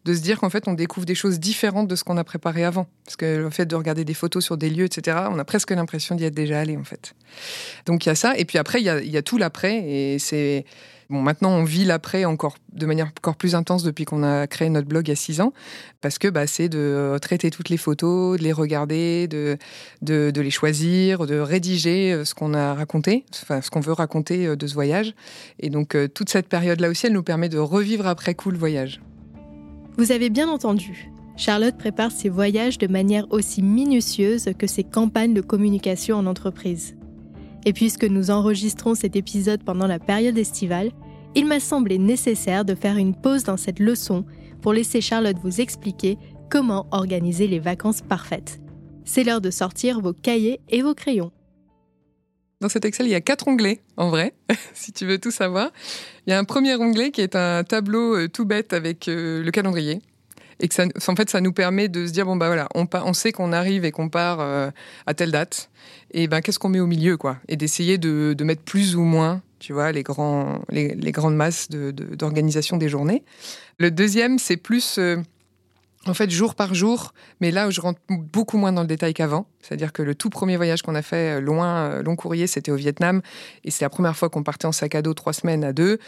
de 0.05 0.13
se 0.13 0.21
dire 0.21 0.39
qu'en 0.39 0.49
fait, 0.49 0.67
on 0.67 0.73
découvre 0.73 1.05
des 1.05 1.15
choses 1.15 1.39
différentes 1.39 1.87
de 1.87 1.95
ce 1.95 2.03
qu'on 2.03 2.17
a 2.17 2.23
préparé 2.23 2.63
avant. 2.63 2.87
Parce 3.05 3.15
que 3.15 3.37
le 3.37 3.49
fait 3.49 3.65
de 3.65 3.75
regarder 3.75 4.05
des 4.05 4.13
photos 4.13 4.43
sur 4.43 4.57
des 4.57 4.69
lieux, 4.69 4.85
etc., 4.85 5.17
on 5.29 5.37
a 5.37 5.45
presque 5.45 5.71
l'impression 5.71 6.15
d'y 6.15 6.23
être 6.25 6.33
déjà 6.33 6.59
allé, 6.59 6.77
en 6.77 6.83
fait. 6.83 7.13
Donc 7.85 8.05
il 8.05 8.09
y 8.09 8.11
a 8.11 8.15
ça. 8.15 8.37
Et 8.37 8.45
puis 8.45 8.57
après, 8.57 8.81
il 8.81 8.85
y 8.85 8.89
a, 8.89 9.01
y 9.01 9.17
a 9.17 9.21
tout 9.21 9.37
l'après. 9.37 9.77
Et 9.77 10.19
c'est. 10.19 10.65
Bon, 11.11 11.21
maintenant, 11.21 11.49
on 11.49 11.65
vit 11.65 11.83
l'après 11.83 12.23
encore 12.23 12.55
de 12.71 12.85
manière 12.85 13.07
encore 13.07 13.35
plus 13.35 13.53
intense 13.53 13.83
depuis 13.83 14.05
qu'on 14.05 14.23
a 14.23 14.47
créé 14.47 14.69
notre 14.69 14.87
blog 14.87 15.09
il 15.09 15.11
y 15.11 15.11
a 15.11 15.17
six 15.17 15.41
ans, 15.41 15.51
parce 15.99 16.17
que 16.17 16.29
bah, 16.29 16.47
c'est 16.47 16.69
de 16.69 17.17
traiter 17.21 17.51
toutes 17.51 17.67
les 17.67 17.75
photos, 17.75 18.39
de 18.39 18.43
les 18.43 18.53
regarder, 18.53 19.27
de, 19.27 19.57
de, 20.01 20.31
de 20.31 20.41
les 20.41 20.51
choisir, 20.51 21.27
de 21.27 21.37
rédiger 21.37 22.13
euh, 22.13 22.23
ce 22.23 22.33
qu'on 22.33 22.53
a 22.53 22.73
raconté, 22.73 23.25
enfin 23.43 23.61
ce 23.61 23.69
qu'on 23.69 23.81
veut 23.81 23.91
raconter 23.91 24.47
euh, 24.47 24.55
de 24.55 24.65
ce 24.67 24.73
voyage. 24.73 25.13
Et 25.59 25.69
donc 25.69 25.95
euh, 25.95 26.07
toute 26.07 26.29
cette 26.29 26.47
période-là 26.47 26.87
aussi, 26.87 27.07
elle 27.07 27.13
nous 27.13 27.23
permet 27.23 27.49
de 27.49 27.57
revivre 27.57 28.07
après 28.07 28.33
coup 28.33 28.49
le 28.49 28.57
voyage. 28.57 29.01
Vous 29.97 30.11
avez 30.11 30.29
bien 30.29 30.49
entendu, 30.49 31.11
Charlotte 31.35 31.77
prépare 31.77 32.11
ses 32.11 32.29
voyages 32.29 32.77
de 32.77 32.87
manière 32.87 33.25
aussi 33.31 33.61
minutieuse 33.61 34.49
que 34.57 34.67
ses 34.67 34.83
campagnes 34.83 35.33
de 35.33 35.41
communication 35.41 36.17
en 36.17 36.25
entreprise. 36.25 36.95
Et 37.65 37.73
puisque 37.73 38.05
nous 38.05 38.31
enregistrons 38.31 38.95
cet 38.95 39.15
épisode 39.15 39.63
pendant 39.63 39.87
la 39.87 39.99
période 39.99 40.37
estivale, 40.37 40.91
il 41.35 41.45
m'a 41.45 41.59
semblé 41.59 41.97
nécessaire 41.97 42.65
de 42.65 42.75
faire 42.75 42.97
une 42.97 43.15
pause 43.15 43.43
dans 43.43 43.57
cette 43.57 43.79
leçon 43.79 44.25
pour 44.61 44.73
laisser 44.73 45.01
Charlotte 45.01 45.37
vous 45.43 45.61
expliquer 45.61 46.17
comment 46.49 46.87
organiser 46.91 47.47
les 47.47 47.59
vacances 47.59 48.01
parfaites. 48.01 48.61
C'est 49.05 49.23
l'heure 49.23 49.41
de 49.41 49.51
sortir 49.51 50.01
vos 50.01 50.13
cahiers 50.13 50.59
et 50.69 50.81
vos 50.81 50.93
crayons. 50.93 51.31
Dans 52.61 52.69
cet 52.69 52.85
Excel, 52.85 53.07
il 53.07 53.09
y 53.11 53.15
a 53.15 53.21
quatre 53.21 53.47
onglets, 53.47 53.81
en 53.97 54.09
vrai, 54.09 54.33
si 54.75 54.93
tu 54.93 55.07
veux 55.07 55.17
tout 55.17 55.31
savoir. 55.31 55.71
Il 56.27 56.29
y 56.29 56.33
a 56.33 56.37
un 56.37 56.43
premier 56.43 56.75
onglet 56.75 57.09
qui 57.09 57.21
est 57.21 57.35
un 57.35 57.63
tableau 57.63 58.15
euh, 58.15 58.29
tout 58.29 58.45
bête 58.45 58.71
avec 58.71 59.07
euh, 59.07 59.43
le 59.43 59.49
calendrier. 59.49 59.99
Et 60.59 60.67
que 60.67 60.75
ça, 60.75 60.85
en 61.07 61.15
fait, 61.15 61.27
ça 61.31 61.41
nous 61.41 61.53
permet 61.53 61.89
de 61.89 62.05
se 62.05 62.11
dire 62.11 62.27
bon 62.27 62.35
bah 62.35 62.45
voilà, 62.45 62.69
on, 62.75 63.13
sait 63.13 63.31
qu'on 63.31 63.51
arrive 63.51 63.83
et 63.83 63.89
qu'on 63.89 64.09
part 64.09 64.41
euh, 64.41 64.69
à 65.07 65.15
telle 65.15 65.31
date. 65.31 65.71
Et 66.11 66.27
ben 66.27 66.41
qu'est-ce 66.41 66.59
qu'on 66.59 66.69
met 66.69 66.79
au 66.79 66.85
milieu 66.85 67.17
quoi? 67.17 67.37
Et 67.47 67.55
d'essayer 67.55 67.97
de, 67.97 68.35
mettre 68.43 68.61
plus 68.61 68.95
ou 68.95 69.01
moins, 69.01 69.41
tu 69.57 69.73
vois, 69.73 69.91
les 69.91 70.03
grandes 70.03 71.35
masses 71.35 71.67
d'organisation 71.71 72.77
de, 72.77 72.81
des 72.81 72.89
journées. 72.89 73.23
Le 73.79 73.89
deuxième, 73.89 74.37
c'est 74.37 74.57
plus 74.57 74.99
en 76.07 76.13
fait, 76.15 76.31
jour 76.31 76.55
par 76.55 76.73
jour, 76.73 77.13
mais 77.41 77.51
là 77.51 77.69
je 77.69 77.79
rentre 77.79 77.99
beaucoup 78.09 78.57
moins 78.57 78.71
dans 78.71 78.81
le 78.81 78.87
détail 78.87 79.13
qu'avant, 79.13 79.45
c'est-à-dire 79.61 79.93
que 79.93 80.01
le 80.01 80.15
tout 80.15 80.29
premier 80.29 80.57
voyage 80.57 80.81
qu'on 80.81 80.95
a 80.95 81.03
fait 81.03 81.37
euh, 81.37 81.41
loin, 81.41 81.91
euh, 81.91 82.03
long 82.03 82.15
courrier, 82.15 82.47
c'était 82.47 82.71
au 82.71 82.75
Vietnam, 82.75 83.21
et 83.63 83.71
c'est 83.71 83.85
la 83.85 83.89
première 83.89 84.17
fois 84.17 84.29
qu'on 84.29 84.43
partait 84.43 84.65
en 84.65 84.71
sac 84.71 84.95
à 84.95 85.01
dos 85.01 85.13
trois 85.13 85.33
semaines 85.33 85.63
à 85.63 85.73
deux. 85.73 85.99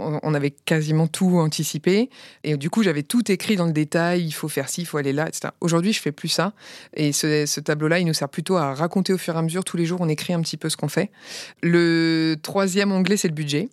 On 0.00 0.32
avait 0.32 0.52
quasiment 0.52 1.08
tout 1.08 1.38
anticipé, 1.38 2.08
et 2.44 2.56
du 2.56 2.70
coup 2.70 2.84
j'avais 2.84 3.02
tout 3.02 3.32
écrit 3.32 3.56
dans 3.56 3.66
le 3.66 3.72
détail. 3.72 4.24
Il 4.24 4.30
faut 4.30 4.46
faire 4.46 4.68
ci, 4.68 4.82
il 4.82 4.84
faut 4.84 4.96
aller 4.96 5.12
là, 5.12 5.26
etc. 5.26 5.48
Aujourd'hui, 5.60 5.92
je 5.92 6.00
fais 6.00 6.12
plus 6.12 6.28
ça, 6.28 6.52
et 6.94 7.10
ce, 7.10 7.46
ce 7.46 7.58
tableau-là, 7.58 7.98
il 7.98 8.06
nous 8.06 8.14
sert 8.14 8.28
plutôt 8.28 8.56
à 8.58 8.74
raconter 8.74 9.12
au 9.12 9.18
fur 9.18 9.34
et 9.34 9.38
à 9.38 9.42
mesure. 9.42 9.64
Tous 9.64 9.76
les 9.76 9.86
jours, 9.86 10.00
on 10.00 10.08
écrit 10.08 10.34
un 10.34 10.40
petit 10.40 10.56
peu 10.56 10.68
ce 10.68 10.76
qu'on 10.76 10.86
fait. 10.86 11.10
Le 11.62 12.36
troisième 12.40 12.92
onglet, 12.92 13.16
c'est 13.16 13.26
le 13.26 13.34
budget 13.34 13.70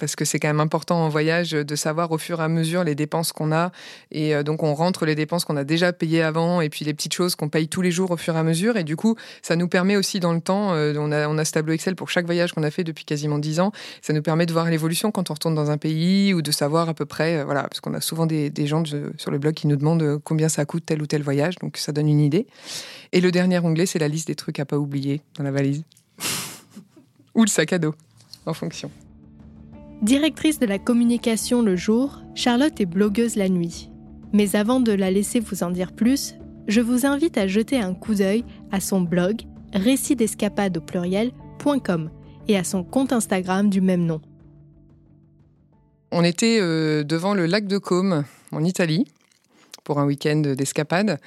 parce 0.00 0.16
que 0.16 0.24
c'est 0.24 0.40
quand 0.40 0.48
même 0.48 0.60
important 0.60 1.04
en 1.04 1.08
voyage 1.08 1.50
de 1.52 1.76
savoir 1.76 2.10
au 2.10 2.18
fur 2.18 2.40
et 2.40 2.44
à 2.44 2.48
mesure 2.48 2.82
les 2.82 2.94
dépenses 2.94 3.32
qu'on 3.32 3.52
a. 3.52 3.70
Et 4.10 4.34
euh, 4.34 4.42
donc, 4.42 4.62
on 4.62 4.74
rentre 4.74 5.04
les 5.06 5.14
dépenses 5.14 5.44
qu'on 5.44 5.56
a 5.56 5.64
déjà 5.64 5.92
payées 5.92 6.22
avant 6.22 6.60
et 6.60 6.70
puis 6.70 6.84
les 6.84 6.94
petites 6.94 7.14
choses 7.14 7.36
qu'on 7.36 7.48
paye 7.48 7.68
tous 7.68 7.82
les 7.82 7.90
jours 7.90 8.10
au 8.10 8.16
fur 8.16 8.34
et 8.34 8.38
à 8.38 8.42
mesure. 8.42 8.76
Et 8.76 8.84
du 8.84 8.96
coup, 8.96 9.16
ça 9.42 9.54
nous 9.56 9.68
permet 9.68 9.96
aussi 9.96 10.18
dans 10.18 10.32
le 10.32 10.40
temps, 10.40 10.72
euh, 10.72 10.94
on, 10.98 11.12
a, 11.12 11.28
on 11.28 11.38
a 11.38 11.44
ce 11.44 11.52
tableau 11.52 11.74
Excel 11.74 11.94
pour 11.94 12.08
chaque 12.08 12.24
voyage 12.24 12.52
qu'on 12.52 12.62
a 12.62 12.70
fait 12.70 12.82
depuis 12.82 13.04
quasiment 13.04 13.38
10 13.38 13.60
ans. 13.60 13.72
Ça 14.02 14.12
nous 14.12 14.22
permet 14.22 14.46
de 14.46 14.52
voir 14.52 14.68
l'évolution 14.70 15.12
quand 15.12 15.30
on 15.30 15.34
retourne 15.34 15.54
dans 15.54 15.70
un 15.70 15.78
pays 15.78 16.34
ou 16.34 16.42
de 16.42 16.50
savoir 16.50 16.88
à 16.88 16.94
peu 16.94 17.04
près, 17.04 17.38
euh, 17.38 17.44
voilà, 17.44 17.62
parce 17.64 17.80
qu'on 17.80 17.94
a 17.94 18.00
souvent 18.00 18.26
des, 18.26 18.50
des 18.50 18.66
gens 18.66 18.82
sur 18.84 19.30
le 19.30 19.38
blog 19.38 19.54
qui 19.54 19.66
nous 19.66 19.76
demandent 19.76 20.18
combien 20.24 20.48
ça 20.48 20.64
coûte 20.64 20.84
tel 20.86 21.02
ou 21.02 21.06
tel 21.06 21.22
voyage. 21.22 21.56
Donc, 21.56 21.76
ça 21.76 21.92
donne 21.92 22.08
une 22.08 22.20
idée. 22.20 22.46
Et 23.12 23.20
le 23.20 23.30
dernier 23.30 23.58
onglet, 23.58 23.86
c'est 23.86 23.98
la 23.98 24.08
liste 24.08 24.28
des 24.28 24.34
trucs 24.34 24.58
à 24.60 24.64
pas 24.64 24.78
oublier 24.78 25.20
dans 25.36 25.44
la 25.44 25.50
valise. 25.50 25.84
ou 27.34 27.42
le 27.42 27.50
sac 27.50 27.72
à 27.72 27.78
dos, 27.78 27.94
en 28.46 28.54
fonction. 28.54 28.90
Directrice 30.02 30.58
de 30.58 30.64
la 30.64 30.78
communication 30.78 31.60
le 31.60 31.76
jour, 31.76 32.22
Charlotte 32.34 32.80
est 32.80 32.86
blogueuse 32.86 33.36
la 33.36 33.50
nuit. 33.50 33.90
Mais 34.32 34.56
avant 34.56 34.80
de 34.80 34.92
la 34.92 35.10
laisser 35.10 35.40
vous 35.40 35.62
en 35.62 35.70
dire 35.70 35.92
plus, 35.92 36.36
je 36.68 36.80
vous 36.80 37.04
invite 37.04 37.36
à 37.36 37.46
jeter 37.46 37.78
un 37.78 37.92
coup 37.92 38.14
d'œil 38.14 38.44
à 38.72 38.80
son 38.80 39.02
blog 39.02 39.42
récit 39.74 40.16
d'escapade 40.16 40.78
au 40.78 40.80
pluriel.com 40.80 42.10
et 42.48 42.56
à 42.56 42.64
son 42.64 42.82
compte 42.82 43.12
Instagram 43.12 43.68
du 43.68 43.82
même 43.82 44.06
nom. 44.06 44.22
On 46.12 46.24
était 46.24 46.58
euh, 46.62 47.04
devant 47.04 47.34
le 47.34 47.44
lac 47.44 47.66
de 47.66 47.76
Côme 47.76 48.24
en 48.52 48.64
Italie 48.64 49.04
pour 49.84 49.98
un 49.98 50.06
week-end 50.06 50.40
d'escapade. 50.56 51.18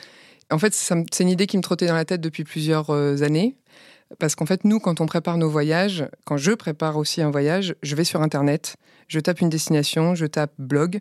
En 0.51 0.58
fait, 0.58 0.74
c'est 0.74 1.24
une 1.24 1.30
idée 1.30 1.46
qui 1.46 1.58
me 1.58 1.63
trottait 1.63 1.88
dans 1.88 1.94
la 1.94 2.06
tête 2.06 2.22
depuis 2.22 2.44
plusieurs 2.44 2.89
euh, 2.89 3.22
années. 3.22 3.56
Parce 4.20 4.36
qu'en 4.36 4.46
fait, 4.46 4.63
nous, 4.63 4.79
quand 4.79 5.01
on 5.01 5.05
prépare 5.05 5.38
nos 5.38 5.50
voyages, 5.50 6.05
quand 6.25 6.38
je 6.38 6.51
prépare 6.51 6.98
aussi 6.98 7.22
un 7.22 7.32
voyage, 7.32 7.75
je 7.84 7.96
vais 7.96 8.03
sur 8.03 8.22
Internet, 8.22 8.75
je 9.08 9.20
tape 9.20 9.41
une 9.41 9.50
destination, 9.50 10.15
je 10.15 10.25
tape 10.25 10.53
blog, 10.58 11.00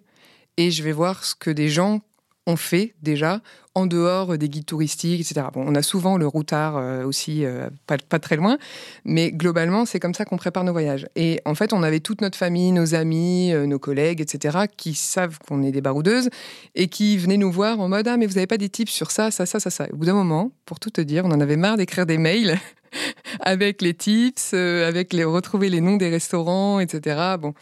et 0.56 0.70
je 0.70 0.82
vais 0.82 0.92
voir 0.92 1.24
ce 1.24 1.34
que 1.34 1.50
des 1.50 1.68
gens 1.68 2.00
ont 2.46 2.56
fait 2.56 2.94
déjà 3.02 3.40
en 3.74 3.86
dehors 3.86 4.36
des 4.36 4.48
guides 4.48 4.66
touristiques, 4.66 5.20
etc. 5.20 5.46
Bon, 5.52 5.64
on 5.66 5.74
a 5.74 5.82
souvent 5.82 6.16
le 6.16 6.26
routard 6.26 6.76
euh, 6.76 7.04
aussi, 7.04 7.44
euh, 7.44 7.70
pas, 7.86 7.96
pas, 7.96 8.18
très 8.18 8.36
loin, 8.36 8.58
mais 9.04 9.30
globalement, 9.30 9.86
c'est 9.86 10.00
comme 10.00 10.12
ça 10.12 10.24
qu'on 10.24 10.36
prépare 10.36 10.64
nos 10.64 10.72
voyages. 10.72 11.06
Et 11.16 11.40
en 11.44 11.54
fait, 11.54 11.72
on 11.72 11.82
avait 11.82 12.00
toute 12.00 12.20
notre 12.20 12.36
famille, 12.36 12.72
nos 12.72 12.94
amis, 12.94 13.52
euh, 13.52 13.66
nos 13.66 13.78
collègues, 13.78 14.20
etc., 14.20 14.66
qui 14.76 14.94
savent 14.94 15.38
qu'on 15.38 15.62
est 15.62 15.72
des 15.72 15.80
baroudeuses 15.80 16.28
et 16.74 16.88
qui 16.88 17.16
venaient 17.16 17.38
nous 17.38 17.52
voir 17.52 17.80
en 17.80 17.88
mode 17.88 18.08
Ah, 18.08 18.16
mais 18.16 18.26
vous 18.26 18.34
n'avez 18.34 18.46
pas 18.46 18.58
des 18.58 18.68
tips 18.68 18.90
sur 18.90 19.10
ça, 19.10 19.30
ça, 19.30 19.46
ça, 19.46 19.60
ça, 19.60 19.70
ça. 19.70 19.86
Au 19.92 19.96
bout 19.96 20.06
d'un 20.06 20.14
moment, 20.14 20.50
pour 20.66 20.80
tout 20.80 20.90
te 20.90 21.00
dire, 21.00 21.24
on 21.24 21.30
en 21.30 21.40
avait 21.40 21.56
marre 21.56 21.76
d'écrire 21.76 22.06
des 22.06 22.18
mails 22.18 22.58
avec 23.40 23.82
les 23.82 23.94
tips, 23.94 24.54
avec 24.54 25.12
les 25.12 25.24
retrouver 25.24 25.68
les 25.68 25.80
noms 25.80 25.96
des 25.96 26.08
restaurants, 26.08 26.80
etc. 26.80 27.36
Bon, 27.40 27.54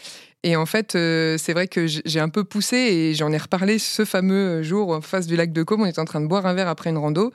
et 0.42 0.56
en 0.56 0.64
fait, 0.64 0.94
euh, 0.94 1.36
c'est 1.36 1.52
vrai 1.52 1.68
que 1.68 1.86
j'ai 1.86 2.20
un 2.20 2.30
peu 2.30 2.44
poussé 2.44 2.76
et 2.76 3.14
j'en 3.14 3.30
ai 3.30 3.36
reparlé 3.36 3.78
ce 3.78 4.06
fameux 4.06 4.62
jour 4.62 4.90
en 4.90 5.02
face 5.02 5.26
du 5.26 5.36
lac 5.36 5.52
de 5.52 5.62
Côme. 5.62 5.82
On 5.82 5.86
était 5.86 6.00
en 6.00 6.06
train 6.06 6.20
de 6.20 6.26
boire 6.26 6.46
un 6.46 6.54
verre 6.54 6.68
après 6.68 6.90
une 6.90 6.96
rando. 6.96 7.32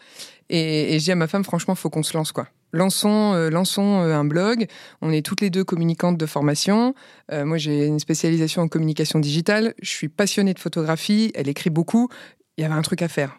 Et, 0.49 0.95
et 0.95 0.99
j'ai 0.99 1.05
dit 1.05 1.11
à 1.11 1.15
ma 1.15 1.27
femme, 1.27 1.43
franchement, 1.43 1.75
faut 1.75 1.91
qu'on 1.91 2.01
se 2.01 2.17
lance, 2.17 2.31
quoi. 2.31 2.47
lançons, 2.71 3.33
lançons 3.51 3.99
un 3.99 4.25
blog. 4.25 4.65
On 5.01 5.11
est 5.11 5.23
toutes 5.23 5.41
les 5.41 5.51
deux 5.51 5.63
communicantes 5.63 6.17
de 6.17 6.25
formation. 6.25 6.95
moi, 7.31 7.57
j'ai 7.57 7.85
une 7.85 7.99
spécialisation 7.99 8.63
en 8.63 8.67
communication 8.67 9.19
digitale. 9.19 9.75
Je 9.81 9.89
suis 9.89 10.09
passionnée 10.09 10.55
de 10.55 10.59
photographie. 10.59 11.31
Elle 11.35 11.47
écrit 11.47 11.69
beaucoup. 11.69 12.09
Il 12.57 12.61
y 12.61 12.65
avait 12.65 12.75
un 12.75 12.81
truc 12.81 13.03
à 13.03 13.07
faire. 13.07 13.37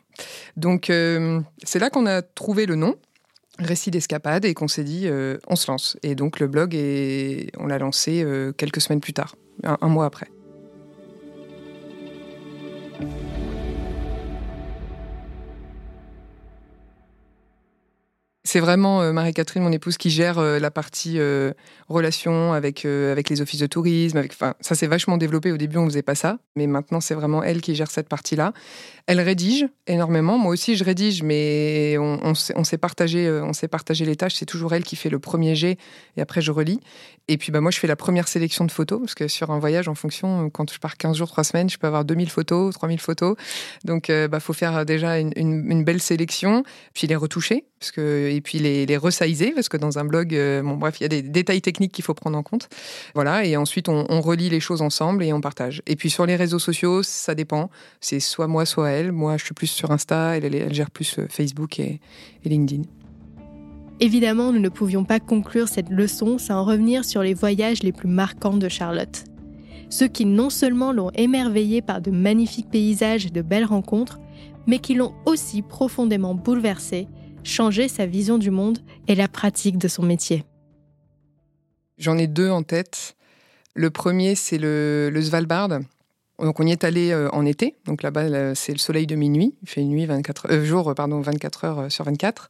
Donc, 0.57 0.87
c'est 1.65 1.79
là 1.79 1.91
qu'on 1.91 2.07
a 2.07 2.23
trouvé 2.23 2.67
le 2.67 2.77
nom 2.77 2.95
récit 3.59 3.91
d'escapade 3.91 4.45
et 4.45 4.55
qu'on 4.55 4.69
s'est 4.69 4.85
dit 4.85 5.09
on 5.47 5.57
se 5.57 5.71
lance. 5.71 5.97
Et 6.03 6.15
donc 6.15 6.41
le 6.41 6.47
blog, 6.47 6.75
est, 6.75 7.51
on 7.59 7.67
l'a 7.67 7.79
lancé 7.79 8.25
quelques 8.57 8.81
semaines 8.81 9.01
plus 9.01 9.13
tard, 9.13 9.37
un 9.65 9.89
mois 9.89 10.07
après. 10.07 10.29
C'est 18.47 18.61
vraiment 18.61 19.03
euh, 19.03 19.13
Marie-Catherine, 19.13 19.65
mon 19.65 19.73
épouse, 19.73 19.97
qui 19.97 20.09
gère 20.09 20.39
euh, 20.39 20.61
la 20.61 20.71
partie 20.71 21.19
euh, 21.19 21.53
relation 21.89 22.53
avec, 22.53 22.85
avec 22.85 23.29
les 23.29 23.41
offices 23.41 23.59
de 23.59 23.67
tourisme. 23.67 24.23
Ça 24.61 24.77
s'est 24.77 24.87
vachement 24.87 25.17
développé. 25.17 25.51
Au 25.51 25.57
début, 25.57 25.79
on 25.79 25.87
faisait 25.87 26.03
pas 26.03 26.15
ça. 26.15 26.39
Mais 26.55 26.69
maintenant, 26.69 27.01
c'est 27.01 27.15
vraiment 27.15 27.43
elle 27.43 27.61
qui 27.61 27.75
gère 27.75 27.91
cette 27.91 28.09
partie-là. 28.09 28.53
Elle 29.09 29.21
rédige 29.21 29.67
énormément. 29.89 30.39
Moi 30.39 30.53
aussi, 30.53 30.77
je 30.77 30.85
rédige, 30.85 31.25
mais 31.25 31.97
on, 31.99 32.21
on 32.55 32.65
s'est 32.65 32.79
partagé, 32.79 33.29
on 33.31 33.53
s'est 33.53 33.69
partagé 33.69 34.05
les 34.05 34.15
tâches. 34.15 34.35
C'est 34.35 34.47
toujours 34.47 34.75
elle 34.75 34.85
qui 34.85 34.95
fait 34.95 35.11
le 35.11 35.19
premier 35.19 35.57
jet 35.57 35.77
et 36.17 36.21
après, 36.21 36.41
je 36.41 36.53
relis. 36.53 36.81
Et 37.29 37.39
puis, 37.39 37.51
bah, 37.51 37.61
moi, 37.61 37.73
je 37.73 37.79
fais 37.81 37.89
la 37.89 37.97
première 37.97 38.29
sélection 38.29 38.65
de 38.65 38.71
photos 38.71 39.01
parce 39.01 39.15
que 39.15 39.27
sur 39.27 39.51
un 39.51 39.59
voyage, 39.59 39.89
en 39.89 39.97
fonction, 39.97 40.51
quand 40.51 40.73
je 40.73 40.79
pars 40.79 40.97
15 40.97 41.17
jours, 41.17 41.29
3 41.29 41.45
semaines, 41.45 41.69
je 41.69 41.79
peux 41.79 41.89
avoir 41.89 42.05
2000 42.05 42.31
photos, 42.31 42.75
3000 42.75 43.01
photos. 43.01 43.37
Donc, 43.85 44.09
il 44.09 44.29
bah, 44.29 44.39
faut 44.39 44.53
faire 44.53 44.87
déjà 44.87 45.19
une, 45.19 45.33
une, 45.37 45.71
une, 45.71 45.85
belle 45.85 46.01
sélection, 46.01 46.63
puis 46.95 47.07
les 47.07 47.17
retoucher. 47.17 47.65
Parce 47.79 47.93
que 47.93 48.31
et 48.31 48.41
puis 48.41 48.59
les, 48.59 48.87
les 48.87 48.99
parce 48.99 49.69
que 49.69 49.77
dans 49.77 49.99
un 49.99 50.05
blog, 50.05 50.35
euh, 50.35 50.63
bon 50.63 50.77
bref, 50.77 50.97
il 50.99 51.03
y 51.03 51.07
a 51.07 51.09
des 51.09 51.21
détails 51.21 51.61
techniques 51.61 51.93
qu'il 51.93 52.05
faut 52.05 52.15
prendre 52.15 52.39
en 52.39 52.43
compte. 52.43 52.69
Voilà, 53.15 53.45
et 53.45 53.57
ensuite 53.57 53.89
on, 53.89 54.21
relie 54.21 54.49
les 54.49 54.61
choses 54.61 54.81
ensemble 54.81 55.23
et 55.23 55.33
on 55.33 55.43
partage. 55.43 55.83
Et 55.87 55.95
puis 55.95 56.09
sur 56.09 56.25
les 56.25 56.37
réseaux 56.37 56.59
sociaux, 56.59 57.03
ça 57.03 57.35
dépend. 57.35 57.71
C'est 58.01 58.19
soit 58.19 58.47
moi, 58.47 58.65
soit 58.65 58.91
elle. 58.91 59.13
Moi, 59.13 59.37
je 59.37 59.45
suis 59.45 59.55
plus 59.55 59.67
sur 59.67 59.91
Insta, 59.91 60.39
elle, 60.39 60.73
gère 60.73 60.91
plus 60.91 61.19
euh, 61.19 61.27
Facebook 61.29 61.79
et 61.79 62.01
LinkedIn. 62.45 62.83
Évidemment, 64.01 64.53
nous 64.53 64.61
ne 64.61 64.69
pouvions 64.69 65.05
pas 65.05 65.21
conclure 65.21 65.69
cette 65.69 65.91
leçon 65.91 66.39
sans 66.39 66.65
revenir 66.65 67.05
sur 67.05 67.23
les 67.23 67.35
voyages 67.35 67.83
les 67.83 67.93
plus 67.93 68.09
marquants 68.09 68.57
de 68.57 68.69
Charlotte. 68.69 69.25
Ceux 69.91 70.09
qui 70.09 70.25
non 70.25 70.51
seulement 70.51 70.93
l'ont 70.93 71.11
émerveillée 71.15 71.83
par 71.83 72.01
de 72.01 72.11
magnifiques 72.11 72.71
paysages 72.71 73.27
et 73.27 73.31
de 73.31 73.43
belles 73.43 73.65
rencontres, 73.65 74.19
mais 74.67 74.79
qui 74.79 74.95
l'ont 74.95 75.15
aussi 75.27 75.63
profondément 75.63 76.35
bouleversée 76.35 77.07
changer 77.47 77.89
sa 77.89 78.07
vision 78.07 78.39
du 78.39 78.51
monde 78.51 78.79
et 79.09 79.15
la 79.15 79.29
pratique 79.29 79.79
de 79.79 79.89
son 79.89 80.03
métier 80.03 80.45
J'en 81.99 82.19
ai 82.19 82.27
deux 82.27 82.51
en 82.51 82.63
tête. 82.63 83.17
Le 83.75 83.91
premier, 83.91 84.35
c'est 84.35 84.59
le, 84.59 85.11
Svalbard. 85.23 85.81
Donc 86.39 86.61
on 86.61 86.67
y 86.67 86.73
est 86.73 86.85
allé 86.85 87.13
euh, 87.13 87.31
en 87.31 87.47
été, 87.47 87.77
donc 87.87 88.03
là-bas 88.03 88.55
c'est 88.55 88.73
le 88.73 88.79
soleil 88.79 89.07
de 89.07 89.15
minuit, 89.15 89.55
il 89.63 89.69
fait 89.71 89.83
nuit 89.83 90.05
24 90.05 90.49
euh, 90.51 90.65
jour 90.67 90.93
pardon 90.95 91.23
24 91.23 91.65
heures 91.65 91.79
euh, 91.79 91.89
sur 91.89 92.05
24 92.05 92.49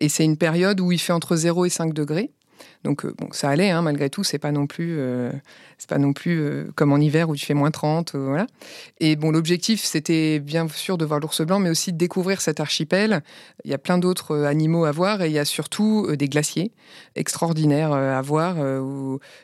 et 0.00 0.08
c'est 0.08 0.24
une 0.24 0.38
période 0.38 0.80
où 0.80 0.92
il 0.92 0.98
fait 0.98 1.12
entre 1.12 1.36
0 1.36 1.66
et 1.66 1.68
5 1.68 1.92
degrés. 1.92 2.30
Donc 2.84 3.06
bon, 3.06 3.28
ça 3.32 3.50
allait 3.50 3.70
hein, 3.70 3.82
malgré 3.82 4.10
tout, 4.10 4.24
c'est 4.24 4.38
pas 4.38 4.52
non 4.52 4.66
plus 4.66 4.98
c'est 5.78 5.88
pas 5.88 5.98
non 5.98 6.12
plus 6.12 6.40
euh, 6.40 6.64
comme 6.74 6.92
en 6.92 6.98
hiver 6.98 7.28
où 7.28 7.36
tu 7.36 7.46
fais 7.46 7.54
moins 7.54 7.70
30. 7.70 8.14
Euh, 8.14 8.26
voilà. 8.26 8.46
Et 8.98 9.14
bon, 9.14 9.30
l'objectif, 9.30 9.84
c'était 9.84 10.40
bien 10.40 10.66
sûr 10.68 10.98
de 10.98 11.04
voir 11.04 11.20
l'ours 11.20 11.40
blanc, 11.42 11.60
mais 11.60 11.70
aussi 11.70 11.92
de 11.92 11.98
découvrir 11.98 12.40
cet 12.40 12.58
archipel. 12.58 13.22
Il 13.64 13.70
y 13.70 13.74
a 13.74 13.78
plein 13.78 13.96
d'autres 13.96 14.32
euh, 14.32 14.46
animaux 14.46 14.84
à 14.84 14.90
voir 14.90 15.22
et 15.22 15.28
il 15.28 15.32
y 15.32 15.38
a 15.38 15.44
surtout 15.44 16.08
des 16.16 16.28
glaciers 16.28 16.72
extraordinaires 17.14 17.92
à 17.92 18.20
voir. 18.22 18.56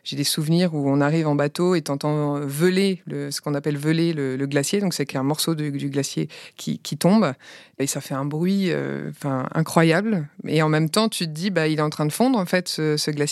J'ai 0.03 0.17
des 0.17 0.25
souvenirs 0.25 0.75
où 0.75 0.89
on 0.89 1.01
arrive 1.01 1.29
en 1.29 1.35
bateau 1.35 1.75
et 1.75 1.83
t'entends 1.83 2.41
veler, 2.41 3.03
le, 3.07 3.31
ce 3.31 3.41
qu'on 3.41 3.55
appelle 3.55 3.77
veler 3.77 4.13
le, 4.13 4.47
glacier. 4.47 4.81
Donc 4.81 4.95
c'est 4.95 5.07
qu'un 5.07 5.23
morceau 5.23 5.55
du 5.55 5.91
glacier 5.91 6.29
qui, 6.57 6.79
tombe 6.97 7.33
et 7.79 7.87
ça 7.87 8.01
fait 8.01 8.15
un 8.15 8.25
bruit 8.25 8.71
incroyable. 9.53 10.29
Et 10.47 10.63
en 10.63 10.69
même 10.69 10.91
temps, 10.91 11.09
tu 11.09 11.27
te 11.27 11.31
dis, 11.31 11.51
bah, 11.51 11.69
il 11.69 11.79
est 11.79 11.83
en 11.83 11.91
train 11.91 12.07
de 12.07 12.13
fondre 12.13 12.39
en 12.39 12.47
fait 12.47 12.69
ce, 12.69 13.11
glacier. 13.11 13.24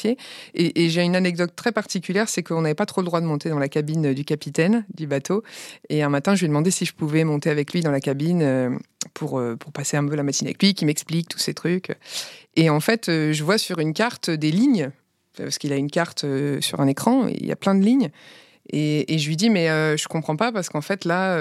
Et, 0.55 0.89
j'ai 0.89 1.03
une 1.03 1.17
anecdote 1.17 1.53
très 1.55 1.73
particulière, 1.73 2.29
c'est 2.29 2.43
qu'on 2.43 2.63
n'avait 2.63 2.75
pas 2.75 2.87
trop 2.87 3.01
le 3.01 3.07
droit 3.07 3.21
de 3.21 3.27
monter 3.27 3.49
dans 3.49 3.59
la 3.59 3.69
cabine 3.69 4.15
du 4.15 4.25
capitaine 4.25 4.85
du 4.95 5.07
bateau. 5.07 5.43
Et 5.89 6.03
un 6.03 6.09
matin, 6.09 6.35
je 6.35 6.41
lui 6.41 6.47
ai 6.47 6.49
demandé 6.49 6.71
si 6.71 6.85
je 6.85 6.93
pouvais 6.93 7.25
monter 7.25 7.51
avec 7.51 7.73
lui 7.73 7.81
dans 7.81 7.91
la 7.91 8.01
cabine 8.01 8.43
euh, 8.43 8.71
pour, 9.15 9.39
euh, 9.39 9.57
pour 9.57 9.73
passer 9.73 9.97
un 9.97 10.07
peu 10.07 10.15
la 10.15 10.23
matinée 10.23 10.51
avec 10.51 10.63
lui, 10.63 10.75
qui 10.75 10.85
m'explique 10.85 11.29
tous 11.29 11.39
ces 11.39 11.55
trucs. 11.55 11.93
Et 12.57 12.71
en 12.71 12.81
fait, 12.81 13.09
euh, 13.09 13.33
je 13.33 13.45
vois 13.45 13.59
sur 13.59 13.79
une 13.79 13.93
carte 13.93 14.31
des 14.31 14.51
lignes, 14.51 14.91
parce 15.37 15.59
qu'il 15.59 15.73
a 15.73 15.77
une 15.77 15.91
carte 15.91 16.27
sur 16.61 16.81
un 16.81 16.87
écran, 16.87 17.27
il 17.29 17.47
y 17.47 17.53
a 17.53 17.57
plein 17.57 17.75
de 17.75 17.83
lignes. 17.83 18.11
Et, 18.71 19.19
je 19.19 19.29
lui 19.29 19.37
dis, 19.37 19.51
mais 19.51 19.67
je 19.97 20.07
comprends 20.09 20.37
pas, 20.37 20.53
parce 20.53 20.69
qu'en 20.69 20.83
fait, 20.83 21.05
là 21.05 21.39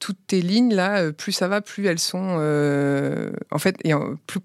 toutes 0.00 0.26
tes 0.26 0.40
lignes 0.40 0.74
là, 0.74 1.02
euh, 1.02 1.12
plus 1.12 1.30
ça 1.30 1.46
va, 1.46 1.60
plus 1.60 1.86
elles 1.86 1.98
sont 2.00 2.38
euh, 2.40 3.30
en 3.50 3.58
fait, 3.58 3.76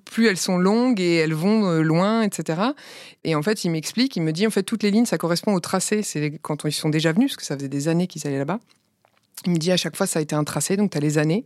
plus, 0.03 0.27
elles 0.27 0.37
sont 0.37 0.57
longues 0.57 0.99
et 0.99 1.15
elles 1.15 1.33
vont 1.33 1.67
euh, 1.67 1.81
loin, 1.81 2.21
etc. 2.21 2.61
Et 3.23 3.33
en 3.33 3.41
fait, 3.41 3.63
il 3.63 3.71
m'explique, 3.71 4.15
il 4.17 4.21
me 4.21 4.31
dit 4.31 4.45
en 4.45 4.49
fait 4.51 4.63
toutes 4.63 4.83
les 4.83 4.91
lignes, 4.91 5.05
ça 5.05 5.17
correspond 5.17 5.53
au 5.53 5.59
tracé. 5.61 6.03
C'est 6.03 6.37
quand 6.41 6.65
ils 6.65 6.73
sont 6.73 6.89
déjà 6.89 7.13
venus, 7.13 7.31
parce 7.31 7.37
que 7.37 7.45
ça 7.45 7.55
faisait 7.55 7.69
des 7.69 7.87
années 7.87 8.05
qu'ils 8.05 8.27
allaient 8.27 8.37
là-bas. 8.37 8.59
Il 9.45 9.51
me 9.51 9.57
dit 9.57 9.71
à 9.71 9.77
chaque 9.77 9.95
fois 9.95 10.07
ça 10.07 10.19
a 10.19 10.21
été 10.21 10.35
un 10.35 10.43
tracé, 10.43 10.75
donc 10.75 10.91
tu 10.91 10.97
as 10.97 11.01
les 11.01 11.17
années. 11.17 11.45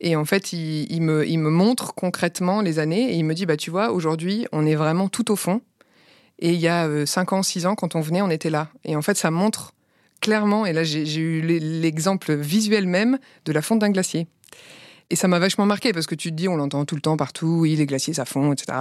Et 0.00 0.16
en 0.16 0.24
fait, 0.24 0.52
il, 0.54 1.00
me, 1.02 1.26
il 1.26 1.38
me 1.38 1.50
montre 1.50 1.94
concrètement 1.94 2.62
les 2.62 2.78
années 2.78 3.12
et 3.12 3.16
il 3.16 3.24
me 3.24 3.34
dit 3.34 3.44
bah 3.44 3.58
tu 3.58 3.70
vois, 3.70 3.92
aujourd'hui, 3.92 4.46
on 4.52 4.64
est 4.64 4.76
vraiment 4.76 5.08
tout 5.08 5.30
au 5.30 5.36
fond. 5.36 5.60
Et 6.38 6.54
il 6.54 6.60
y 6.60 6.68
a 6.68 7.06
5 7.06 7.34
ans, 7.34 7.42
6 7.42 7.66
ans, 7.66 7.74
quand 7.74 7.94
on 7.94 8.00
venait, 8.00 8.22
on 8.22 8.30
était 8.30 8.50
là. 8.50 8.70
Et 8.84 8.96
en 8.96 9.02
fait, 9.02 9.16
ça 9.16 9.30
montre 9.30 9.74
clairement, 10.22 10.64
et 10.64 10.72
là 10.72 10.84
j'ai 10.84 11.20
eu 11.20 11.42
l'exemple 11.42 12.32
visuel 12.32 12.86
même 12.86 13.18
de 13.44 13.52
la 13.52 13.60
fonte 13.60 13.80
d'un 13.80 13.90
glacier. 13.90 14.26
Et 15.10 15.16
ça 15.16 15.28
m'a 15.28 15.38
vachement 15.38 15.66
marqué 15.66 15.92
parce 15.92 16.06
que 16.06 16.14
tu 16.14 16.30
te 16.30 16.34
dis, 16.34 16.48
on 16.48 16.56
l'entend 16.56 16.86
tout 16.86 16.94
le 16.94 17.02
temps 17.02 17.18
partout, 17.18 17.58
oui, 17.60 17.76
les 17.76 17.84
glaciers 17.84 18.14
ça 18.14 18.24
fond, 18.24 18.50
etc. 18.50 18.78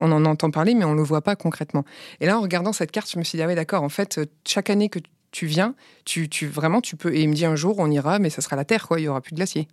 on 0.00 0.10
en 0.10 0.24
entend 0.24 0.50
parler, 0.50 0.74
mais 0.74 0.86
on 0.86 0.92
ne 0.92 0.96
le 0.96 1.02
voit 1.02 1.20
pas 1.20 1.36
concrètement. 1.36 1.84
Et 2.20 2.26
là, 2.26 2.38
en 2.38 2.40
regardant 2.40 2.72
cette 2.72 2.92
carte, 2.92 3.10
je 3.12 3.18
me 3.18 3.24
suis 3.24 3.36
dit, 3.36 3.42
ah 3.42 3.46
ouais, 3.46 3.54
d'accord, 3.54 3.82
en 3.82 3.90
fait, 3.90 4.18
chaque 4.46 4.70
année 4.70 4.88
que 4.88 5.00
tu 5.32 5.44
viens, 5.44 5.74
tu, 6.06 6.28
vraiment, 6.46 6.80
tu 6.80 6.96
peux. 6.96 7.14
Et 7.14 7.20
il 7.22 7.28
me 7.28 7.34
dit 7.34 7.44
un 7.44 7.56
jour, 7.56 7.74
on 7.78 7.90
ira, 7.90 8.18
mais 8.18 8.30
ça 8.30 8.40
sera 8.40 8.56
la 8.56 8.64
Terre, 8.64 8.88
quoi, 8.88 9.00
il 9.00 9.02
y 9.02 9.08
aura 9.08 9.20
plus 9.20 9.32
de 9.32 9.36
glaciers. 9.36 9.68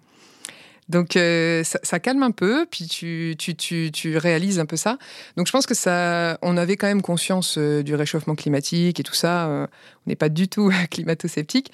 Donc 0.89 1.15
euh, 1.15 1.63
ça, 1.63 1.99
calme 1.99 2.21
un 2.23 2.31
peu, 2.31 2.65
puis 2.69 2.85
tu, 2.85 3.35
tu, 3.37 3.55
tu, 3.55 3.91
tu, 3.93 4.17
réalises 4.17 4.59
un 4.59 4.65
peu 4.65 4.75
ça. 4.75 4.97
Donc 5.37 5.47
je 5.47 5.51
pense 5.51 5.65
que 5.65 5.73
ça, 5.73 6.37
on 6.41 6.57
avait 6.57 6.75
quand 6.75 6.87
même 6.87 7.01
conscience 7.01 7.57
euh, 7.57 7.81
du 7.81 7.95
réchauffement 7.95 8.35
climatique 8.35 8.99
et 8.99 9.03
tout 9.03 9.13
ça. 9.13 9.47
Euh, 9.47 9.67
on 10.05 10.09
n'est 10.09 10.17
pas 10.17 10.29
du 10.29 10.49
tout 10.49 10.71
climato-sceptique, 10.91 11.71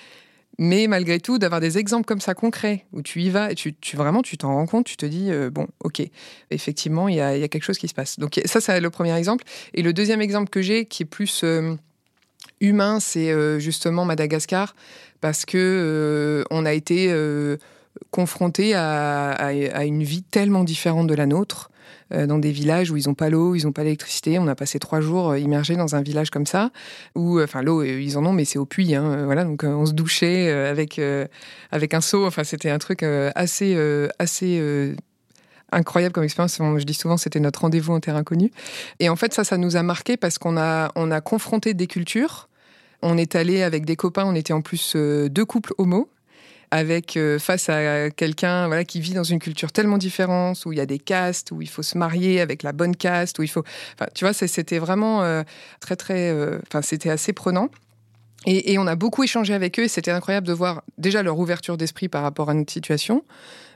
mais 0.59 0.85
malgré 0.87 1.19
tout, 1.19 1.39
d'avoir 1.39 1.61
des 1.61 1.79
exemples 1.79 2.05
comme 2.05 2.21
ça 2.21 2.35
concrets 2.35 2.85
où 2.93 3.01
tu 3.01 3.21
y 3.21 3.29
vas 3.31 3.51
et 3.51 3.55
tu, 3.55 3.73
vraiment 3.95 4.21
tu 4.21 4.37
t'en 4.37 4.53
rends 4.53 4.67
compte, 4.67 4.85
tu 4.85 4.97
te 4.97 5.05
dis 5.05 5.31
bon, 5.51 5.67
ok, 5.83 6.01
effectivement, 6.51 7.07
il 7.07 7.15
y 7.15 7.21
a, 7.21 7.37
y 7.37 7.43
a, 7.43 7.47
quelque 7.47 7.63
chose 7.63 7.77
qui 7.77 7.87
se 7.87 7.95
passe. 7.95 8.19
Donc 8.19 8.39
ça, 8.45 8.61
c'est 8.61 8.79
le 8.79 8.89
premier 8.89 9.17
exemple. 9.17 9.45
Et 9.73 9.81
le 9.81 9.93
deuxième 9.93 10.21
exemple 10.21 10.49
que 10.49 10.61
j'ai, 10.61 10.85
qui 10.85 11.03
est 11.03 11.07
plus 11.07 11.43
humain, 12.59 12.99
c'est 12.99 13.59
justement 13.59 14.05
Madagascar, 14.05 14.75
parce 15.21 15.45
que 15.45 16.43
on 16.49 16.65
a 16.65 16.73
été 16.73 17.11
confrontés 18.11 18.73
à, 18.75 19.51
une 19.85 20.03
vie 20.03 20.23
tellement 20.23 20.63
différente 20.63 21.07
de 21.07 21.15
la 21.15 21.25
nôtre, 21.25 21.71
euh, 22.13 22.25
dans 22.25 22.37
des 22.37 22.51
villages 22.51 22.89
où 22.89 22.97
ils 22.97 23.07
n'ont 23.07 23.13
pas 23.13 23.29
l'eau, 23.29 23.55
ils 23.55 23.65
n'ont 23.65 23.73
pas 23.73 23.83
l'électricité. 23.83 24.39
On 24.39 24.47
a 24.47 24.55
passé 24.55 24.79
trois 24.79 25.01
jours 25.01 25.31
euh, 25.31 25.39
immergés 25.39 25.75
dans 25.75 25.95
un 25.95 26.01
village 26.01 26.29
comme 26.29 26.45
ça, 26.45 26.71
où, 27.15 27.37
euh, 27.37 27.43
enfin, 27.43 27.61
l'eau, 27.61 27.83
ils 27.83 28.17
en 28.17 28.25
ont, 28.25 28.31
mais 28.31 28.45
c'est 28.45 28.59
au 28.59 28.65
puits. 28.65 28.95
Hein, 28.95 29.25
voilà, 29.25 29.43
donc 29.43 29.63
on 29.63 29.85
se 29.85 29.91
douchait 29.91 30.49
avec 30.49 31.01
avec 31.71 31.93
un 31.93 32.01
seau. 32.01 32.25
Enfin, 32.25 32.43
c'était 32.43 32.69
un 32.69 32.77
truc 32.77 33.03
assez 33.03 33.77
assez 34.19 34.95
incroyable 35.71 36.13
comme 36.13 36.23
expérience. 36.23 36.57
Je 36.57 36.83
dis 36.83 36.93
souvent, 36.93 37.17
c'était 37.17 37.39
notre 37.39 37.61
rendez-vous 37.61 37.93
en 37.93 37.99
terre 37.99 38.15
inconnue. 38.15 38.51
Et 38.99 39.09
en 39.09 39.15
fait, 39.15 39.33
ça, 39.33 39.43
ça 39.43 39.57
nous 39.57 39.75
a 39.75 39.83
marqué 39.83 40.17
parce 40.17 40.37
qu'on 40.37 40.57
a 40.57 40.91
on 40.95 41.11
a 41.11 41.21
confronté 41.21 41.73
des 41.73 41.87
cultures. 41.87 42.47
On 43.01 43.17
est 43.17 43.35
allé 43.35 43.63
avec 43.63 43.85
des 43.85 43.95
copains. 43.95 44.25
On 44.25 44.35
était 44.35 44.53
en 44.53 44.61
plus 44.61 44.95
deux 44.95 45.45
couples 45.45 45.73
homo 45.77 46.09
avec 46.71 47.17
euh, 47.17 47.39
face 47.39 47.69
à 47.69 48.09
quelqu'un 48.09 48.67
voilà 48.67 48.83
qui 48.83 48.99
vit 48.99 49.13
dans 49.13 49.23
une 49.23 49.39
culture 49.39 49.71
tellement 49.71 49.97
différente 49.97 50.65
où 50.65 50.73
il 50.73 50.77
y 50.77 50.81
a 50.81 50.85
des 50.85 50.99
castes 50.99 51.51
où 51.51 51.61
il 51.61 51.69
faut 51.69 51.83
se 51.83 51.97
marier 51.97 52.41
avec 52.41 52.63
la 52.63 52.73
bonne 52.73 52.95
caste 52.95 53.39
où 53.39 53.43
il 53.43 53.47
faut 53.47 53.63
enfin 53.93 54.07
tu 54.13 54.25
vois 54.25 54.33
c'était 54.33 54.79
vraiment 54.79 55.23
euh, 55.23 55.43
très 55.79 55.95
très 55.95 56.29
euh, 56.29 56.59
enfin 56.67 56.81
c'était 56.81 57.09
assez 57.09 57.33
prenant. 57.33 57.69
Et, 58.45 58.71
et, 58.71 58.77
on 58.77 58.85
a 58.85 58.95
beaucoup 58.95 59.23
échangé 59.23 59.53
avec 59.53 59.77
eux 59.79 59.83
et 59.83 59.87
c'était 59.87 60.11
incroyable 60.11 60.47
de 60.47 60.53
voir 60.53 60.83
déjà 60.97 61.23
leur 61.23 61.37
ouverture 61.39 61.75
d'esprit 61.75 62.07
par 62.07 62.21
rapport 62.21 62.49
à 62.49 62.53
notre 62.53 62.71
situation. 62.71 63.25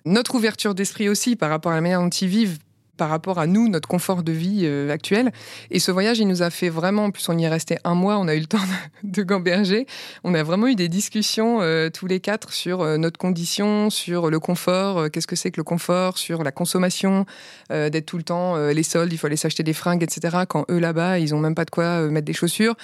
Notre 0.05 0.35
ouverture 0.35 0.75
d'esprit 0.75 1.09
aussi 1.09 1.35
par 1.35 1.49
rapport 1.49 1.71
à 1.71 1.75
la 1.75 1.81
manière 1.81 1.99
dont 1.99 2.09
ils 2.09 2.27
vivent 2.27 2.59
par 2.97 3.09
rapport 3.09 3.39
à 3.39 3.47
nous, 3.47 3.67
notre 3.67 3.87
confort 3.87 4.23
de 4.23 4.31
vie 4.31 4.61
euh, 4.63 4.91
actuel. 4.91 5.31
Et 5.69 5.79
ce 5.79 5.91
voyage, 5.91 6.19
il 6.19 6.27
nous 6.27 6.43
a 6.43 6.49
fait 6.49 6.69
vraiment, 6.69 7.05
en 7.05 7.11
plus 7.11 7.27
on 7.29 7.37
y 7.37 7.43
est 7.43 7.49
resté 7.49 7.77
un 7.83 7.95
mois, 7.95 8.17
on 8.17 8.27
a 8.27 8.35
eu 8.35 8.39
le 8.39 8.45
temps 8.47 8.59
de, 9.03 9.23
gamberger, 9.23 9.87
on 10.23 10.33
a 10.33 10.43
vraiment 10.43 10.67
eu 10.67 10.75
des 10.75 10.89
discussions 10.89 11.61
euh, 11.61 11.89
tous 11.89 12.07
les 12.07 12.19
quatre 12.19 12.53
sur 12.53 12.81
euh, 12.81 12.97
notre 12.97 13.17
condition, 13.17 13.89
sur 13.89 14.29
le 14.29 14.39
confort, 14.39 15.09
qu'est-ce 15.09 15.27
que 15.27 15.35
c'est 15.35 15.51
que 15.51 15.59
le 15.59 15.63
confort, 15.63 16.17
sur 16.17 16.43
la 16.43 16.51
consommation, 16.51 17.25
d'être 17.69 18.05
tout 18.05 18.17
le 18.17 18.23
temps 18.23 18.55
les 18.67 18.83
soldes, 18.83 19.13
il 19.13 19.17
faut 19.17 19.27
aller 19.27 19.37
s'acheter 19.37 19.63
des 19.63 19.73
fringues, 19.73 20.03
etc. 20.03 20.39
Quand 20.47 20.65
eux 20.69 20.79
là-bas, 20.79 21.19
ils 21.19 21.33
ont 21.33 21.39
même 21.39 21.55
pas 21.55 21.65
de 21.65 21.69
quoi 21.69 22.01
mettre 22.09 22.25
des 22.25 22.33
chaussures 22.33 22.75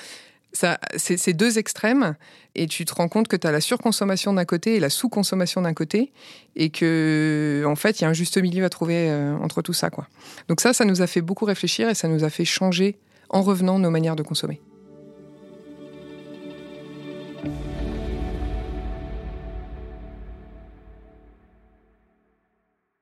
c'est 0.95 1.33
deux 1.33 1.57
extrêmes 1.57 2.15
et 2.55 2.67
tu 2.67 2.85
te 2.85 2.93
rends 2.93 3.07
compte 3.07 3.27
que 3.27 3.35
tu 3.35 3.47
as 3.47 3.51
la 3.51 3.61
surconsommation 3.61 4.33
d'un 4.33 4.45
côté 4.45 4.75
et 4.75 4.79
la 4.79 4.89
sous-consommation 4.89 5.61
d'un 5.61 5.73
côté 5.73 6.11
et 6.55 6.69
que 6.69 7.63
en 7.67 7.75
fait 7.75 7.99
il 7.99 8.03
y 8.03 8.05
a 8.05 8.09
un 8.09 8.13
juste 8.13 8.37
milieu 8.37 8.65
à 8.65 8.69
trouver 8.69 9.09
euh, 9.09 9.35
entre 9.37 9.61
tout 9.61 9.73
ça 9.73 9.89
quoi. 9.89 10.07
Donc 10.47 10.61
ça 10.61 10.73
ça 10.73 10.85
nous 10.85 11.01
a 11.01 11.07
fait 11.07 11.21
beaucoup 11.21 11.45
réfléchir 11.45 11.89
et 11.89 11.95
ça 11.95 12.07
nous 12.07 12.23
a 12.23 12.29
fait 12.29 12.45
changer 12.45 12.97
en 13.29 13.41
revenant 13.41 13.79
nos 13.79 13.89
manières 13.89 14.15
de 14.15 14.23
consommer. 14.23 14.61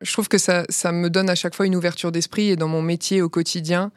Je 0.02 0.14
trouve 0.14 0.28
que 0.28 0.38
ça, 0.38 0.66
ça 0.70 0.92
me 0.92 1.10
donne 1.10 1.30
à 1.30 1.36
chaque 1.36 1.56
fois 1.56 1.66
une 1.66 1.76
ouverture 1.76 2.12
d'esprit 2.12 2.50
et 2.50 2.56
dans 2.56 2.68
mon 2.68 2.82
métier 2.82 3.24
au 3.24 3.30
quotidien, 3.30 3.92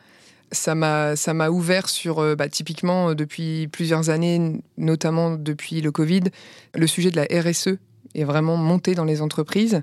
ça 0.52 0.74
m'a 0.74 1.16
ça 1.16 1.34
m'a 1.34 1.50
ouvert 1.50 1.88
sur 1.88 2.20
euh, 2.20 2.34
bah, 2.34 2.48
typiquement 2.48 3.10
euh, 3.10 3.14
depuis 3.14 3.68
plusieurs 3.68 4.10
années, 4.10 4.60
notamment 4.76 5.32
depuis 5.32 5.80
le 5.80 5.92
Covid, 5.92 6.24
le 6.74 6.86
sujet 6.86 7.10
de 7.10 7.16
la 7.16 7.24
RSE 7.24 7.76
est 8.14 8.24
vraiment 8.24 8.56
monté 8.56 8.94
dans 8.94 9.04
les 9.04 9.20
entreprises. 9.20 9.82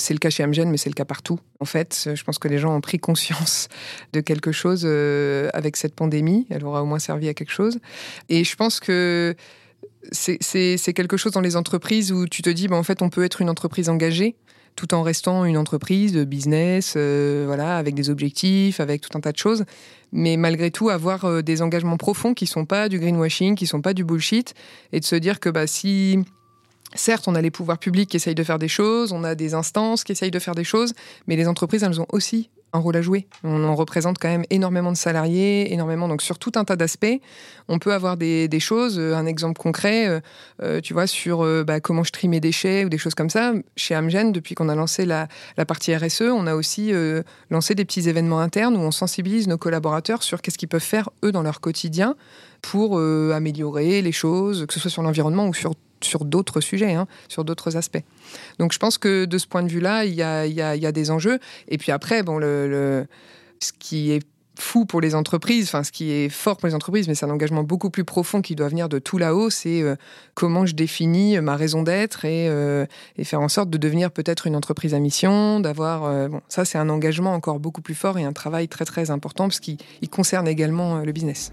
C'est 0.00 0.14
le 0.14 0.20
cas 0.20 0.30
chez 0.30 0.44
Amgen, 0.44 0.70
mais 0.70 0.76
c'est 0.76 0.90
le 0.90 0.94
cas 0.94 1.04
partout. 1.04 1.40
En 1.58 1.64
fait, 1.64 2.10
je 2.14 2.22
pense 2.22 2.38
que 2.38 2.46
les 2.46 2.58
gens 2.58 2.74
ont 2.74 2.80
pris 2.80 2.98
conscience 2.98 3.68
de 4.12 4.20
quelque 4.20 4.52
chose 4.52 4.82
euh, 4.84 5.50
avec 5.54 5.76
cette 5.76 5.94
pandémie. 5.94 6.46
Elle 6.50 6.64
aura 6.64 6.82
au 6.82 6.86
moins 6.86 7.00
servi 7.00 7.28
à 7.28 7.34
quelque 7.34 7.50
chose. 7.50 7.78
Et 8.28 8.44
je 8.44 8.54
pense 8.54 8.78
que 8.78 9.34
c'est 10.12 10.92
quelque 10.94 11.16
chose 11.16 11.32
dans 11.32 11.40
les 11.40 11.56
entreprises 11.56 12.12
où 12.12 12.28
tu 12.28 12.42
te 12.42 12.50
dis, 12.50 12.68
bah, 12.68 12.76
en 12.76 12.84
fait, 12.84 13.02
on 13.02 13.10
peut 13.10 13.24
être 13.24 13.42
une 13.42 13.50
entreprise 13.50 13.88
engagée 13.88 14.36
tout 14.78 14.94
en 14.94 15.02
restant 15.02 15.44
une 15.44 15.56
entreprise 15.56 16.12
de 16.12 16.22
business, 16.22 16.94
euh, 16.96 17.42
voilà, 17.46 17.78
avec 17.78 17.96
des 17.96 18.10
objectifs, 18.10 18.78
avec 18.78 19.00
tout 19.00 19.18
un 19.18 19.20
tas 19.20 19.32
de 19.32 19.36
choses. 19.36 19.64
Mais 20.12 20.36
malgré 20.36 20.70
tout, 20.70 20.88
avoir 20.88 21.24
euh, 21.24 21.42
des 21.42 21.62
engagements 21.62 21.96
profonds 21.96 22.32
qui 22.32 22.46
sont 22.46 22.64
pas 22.64 22.88
du 22.88 23.00
greenwashing, 23.00 23.56
qui 23.56 23.66
sont 23.66 23.80
pas 23.80 23.92
du 23.92 24.04
bullshit, 24.04 24.54
et 24.92 25.00
de 25.00 25.04
se 25.04 25.16
dire 25.16 25.40
que 25.40 25.48
bah, 25.48 25.66
si 25.66 26.20
Certes, 26.94 27.26
on 27.26 27.34
a 27.34 27.42
les 27.42 27.50
pouvoirs 27.50 27.78
publics 27.78 28.08
qui 28.08 28.16
essayent 28.16 28.36
de 28.36 28.44
faire 28.44 28.58
des 28.58 28.68
choses, 28.68 29.12
on 29.12 29.22
a 29.22 29.34
des 29.34 29.52
instances 29.52 30.04
qui 30.04 30.12
essayent 30.12 30.30
de 30.30 30.38
faire 30.38 30.54
des 30.54 30.64
choses, 30.64 30.94
mais 31.26 31.36
les 31.36 31.46
entreprises, 31.46 31.82
elles 31.82 32.00
ont 32.00 32.06
aussi 32.10 32.48
rôle 32.74 32.96
à 32.96 33.02
jouer. 33.02 33.26
On 33.44 33.64
en 33.64 33.74
représente 33.74 34.18
quand 34.18 34.28
même 34.28 34.44
énormément 34.50 34.92
de 34.92 34.96
salariés, 34.96 35.72
énormément, 35.72 36.08
donc 36.08 36.20
sur 36.20 36.38
tout 36.38 36.52
un 36.56 36.64
tas 36.64 36.76
d'aspects, 36.76 37.20
on 37.68 37.78
peut 37.78 37.92
avoir 37.92 38.16
des, 38.16 38.48
choses. 38.60 38.98
Un 38.98 39.26
exemple 39.26 39.60
concret, 39.60 40.08
euh, 40.08 40.20
euh, 40.62 40.80
tu 40.80 40.92
vois, 40.92 41.06
sur 41.06 41.44
euh, 41.44 41.64
bah, 41.64 41.80
comment 41.80 42.02
je 42.02 42.12
trie 42.12 42.28
mes 42.28 42.40
déchets 42.40 42.84
ou 42.84 42.88
des 42.88 42.98
choses 42.98 43.14
comme 43.14 43.30
ça. 43.30 43.52
Chez 43.76 43.94
Amgen, 43.94 44.32
depuis 44.32 44.54
qu'on 44.54 44.68
a 44.68 44.74
lancé 44.74 45.04
la, 45.04 45.28
la, 45.56 45.64
partie 45.64 45.94
RSE, 45.94 46.22
on 46.22 46.46
a 46.46 46.54
aussi 46.54 46.92
lancé 47.50 47.74
des 47.74 47.84
petits 47.84 48.08
événements 48.08 48.40
internes 48.40 48.76
où 48.76 48.80
on 48.80 48.90
sensibilise 48.90 49.48
nos 49.48 49.58
collaborateurs 49.58 50.22
sur 50.22 50.42
qu'est-ce 50.42 50.58
qu'ils 50.58 50.68
peuvent 50.68 50.80
faire 50.80 51.10
eux 51.24 51.32
dans 51.32 51.42
leur 51.42 51.60
quotidien 51.60 52.16
pour 52.62 52.98
améliorer 52.98 54.02
les 54.02 54.12
choses, 54.12 54.66
que 54.66 54.74
ce 54.74 54.80
soit 54.80 54.90
sur 54.90 55.02
l'environnement 55.02 55.46
ou 55.46 55.54
sur 55.54 55.74
sur 56.02 56.24
d'autres 56.24 56.60
sujets, 56.60 56.94
hein, 56.94 57.06
sur 57.28 57.44
d'autres 57.44 57.76
aspects. 57.76 58.02
Donc 58.58 58.72
je 58.72 58.78
pense 58.78 58.98
que 58.98 59.24
de 59.24 59.38
ce 59.38 59.46
point 59.46 59.62
de 59.62 59.68
vue-là, 59.68 60.04
il 60.04 60.14
y 60.14 60.22
a, 60.22 60.92
des 60.92 61.10
enjeux. 61.10 61.38
Et 61.68 61.78
puis 61.78 61.92
après, 61.92 62.22
bon, 62.22 62.38
le, 62.38 63.06
ce 63.60 63.72
qui 63.78 64.12
est 64.12 64.22
fou 64.58 64.84
pour 64.84 65.00
les 65.00 65.14
entreprises, 65.14 65.66
enfin 65.68 65.84
ce 65.84 65.92
qui 65.92 66.10
est 66.10 66.28
fort 66.28 66.56
pour 66.56 66.66
les 66.66 66.74
entreprises, 66.74 67.08
mais 67.08 67.14
c'est 67.14 67.26
un 67.26 67.30
engagement 67.30 67.62
beaucoup 67.62 67.90
plus 67.90 68.04
profond 68.04 68.42
qui 68.42 68.56
doit 68.56 68.68
venir 68.68 68.88
de 68.88 68.98
tout 68.98 69.16
là-haut, 69.16 69.50
c'est 69.50 69.82
euh, 69.82 69.94
comment 70.34 70.66
je 70.66 70.74
définis 70.74 71.40
ma 71.40 71.56
raison 71.56 71.82
d'être 71.82 72.22
euh, 72.24 72.84
et, 73.16 73.24
faire 73.24 73.40
en 73.40 73.48
sorte 73.48 73.70
de 73.70 73.78
devenir 73.78 74.10
peut-être 74.10 74.46
une 74.46 74.56
entreprise 74.56 74.94
à 74.94 74.98
mission, 74.98 75.60
d'avoir... 75.60 76.04
Euh, 76.04 76.28
bon, 76.28 76.40
ça 76.48 76.64
c'est 76.64 76.78
un 76.78 76.88
engagement 76.88 77.34
encore 77.34 77.60
beaucoup 77.60 77.82
plus 77.82 77.94
fort 77.94 78.18
et 78.18 78.24
un 78.24 78.32
travail 78.32 78.68
très 78.68 78.84
très 78.84 79.10
important 79.10 79.44
parce 79.44 79.60
qu'il 79.60 79.78
concerne 80.10 80.48
également 80.48 80.98
le 80.98 81.12
business. 81.12 81.52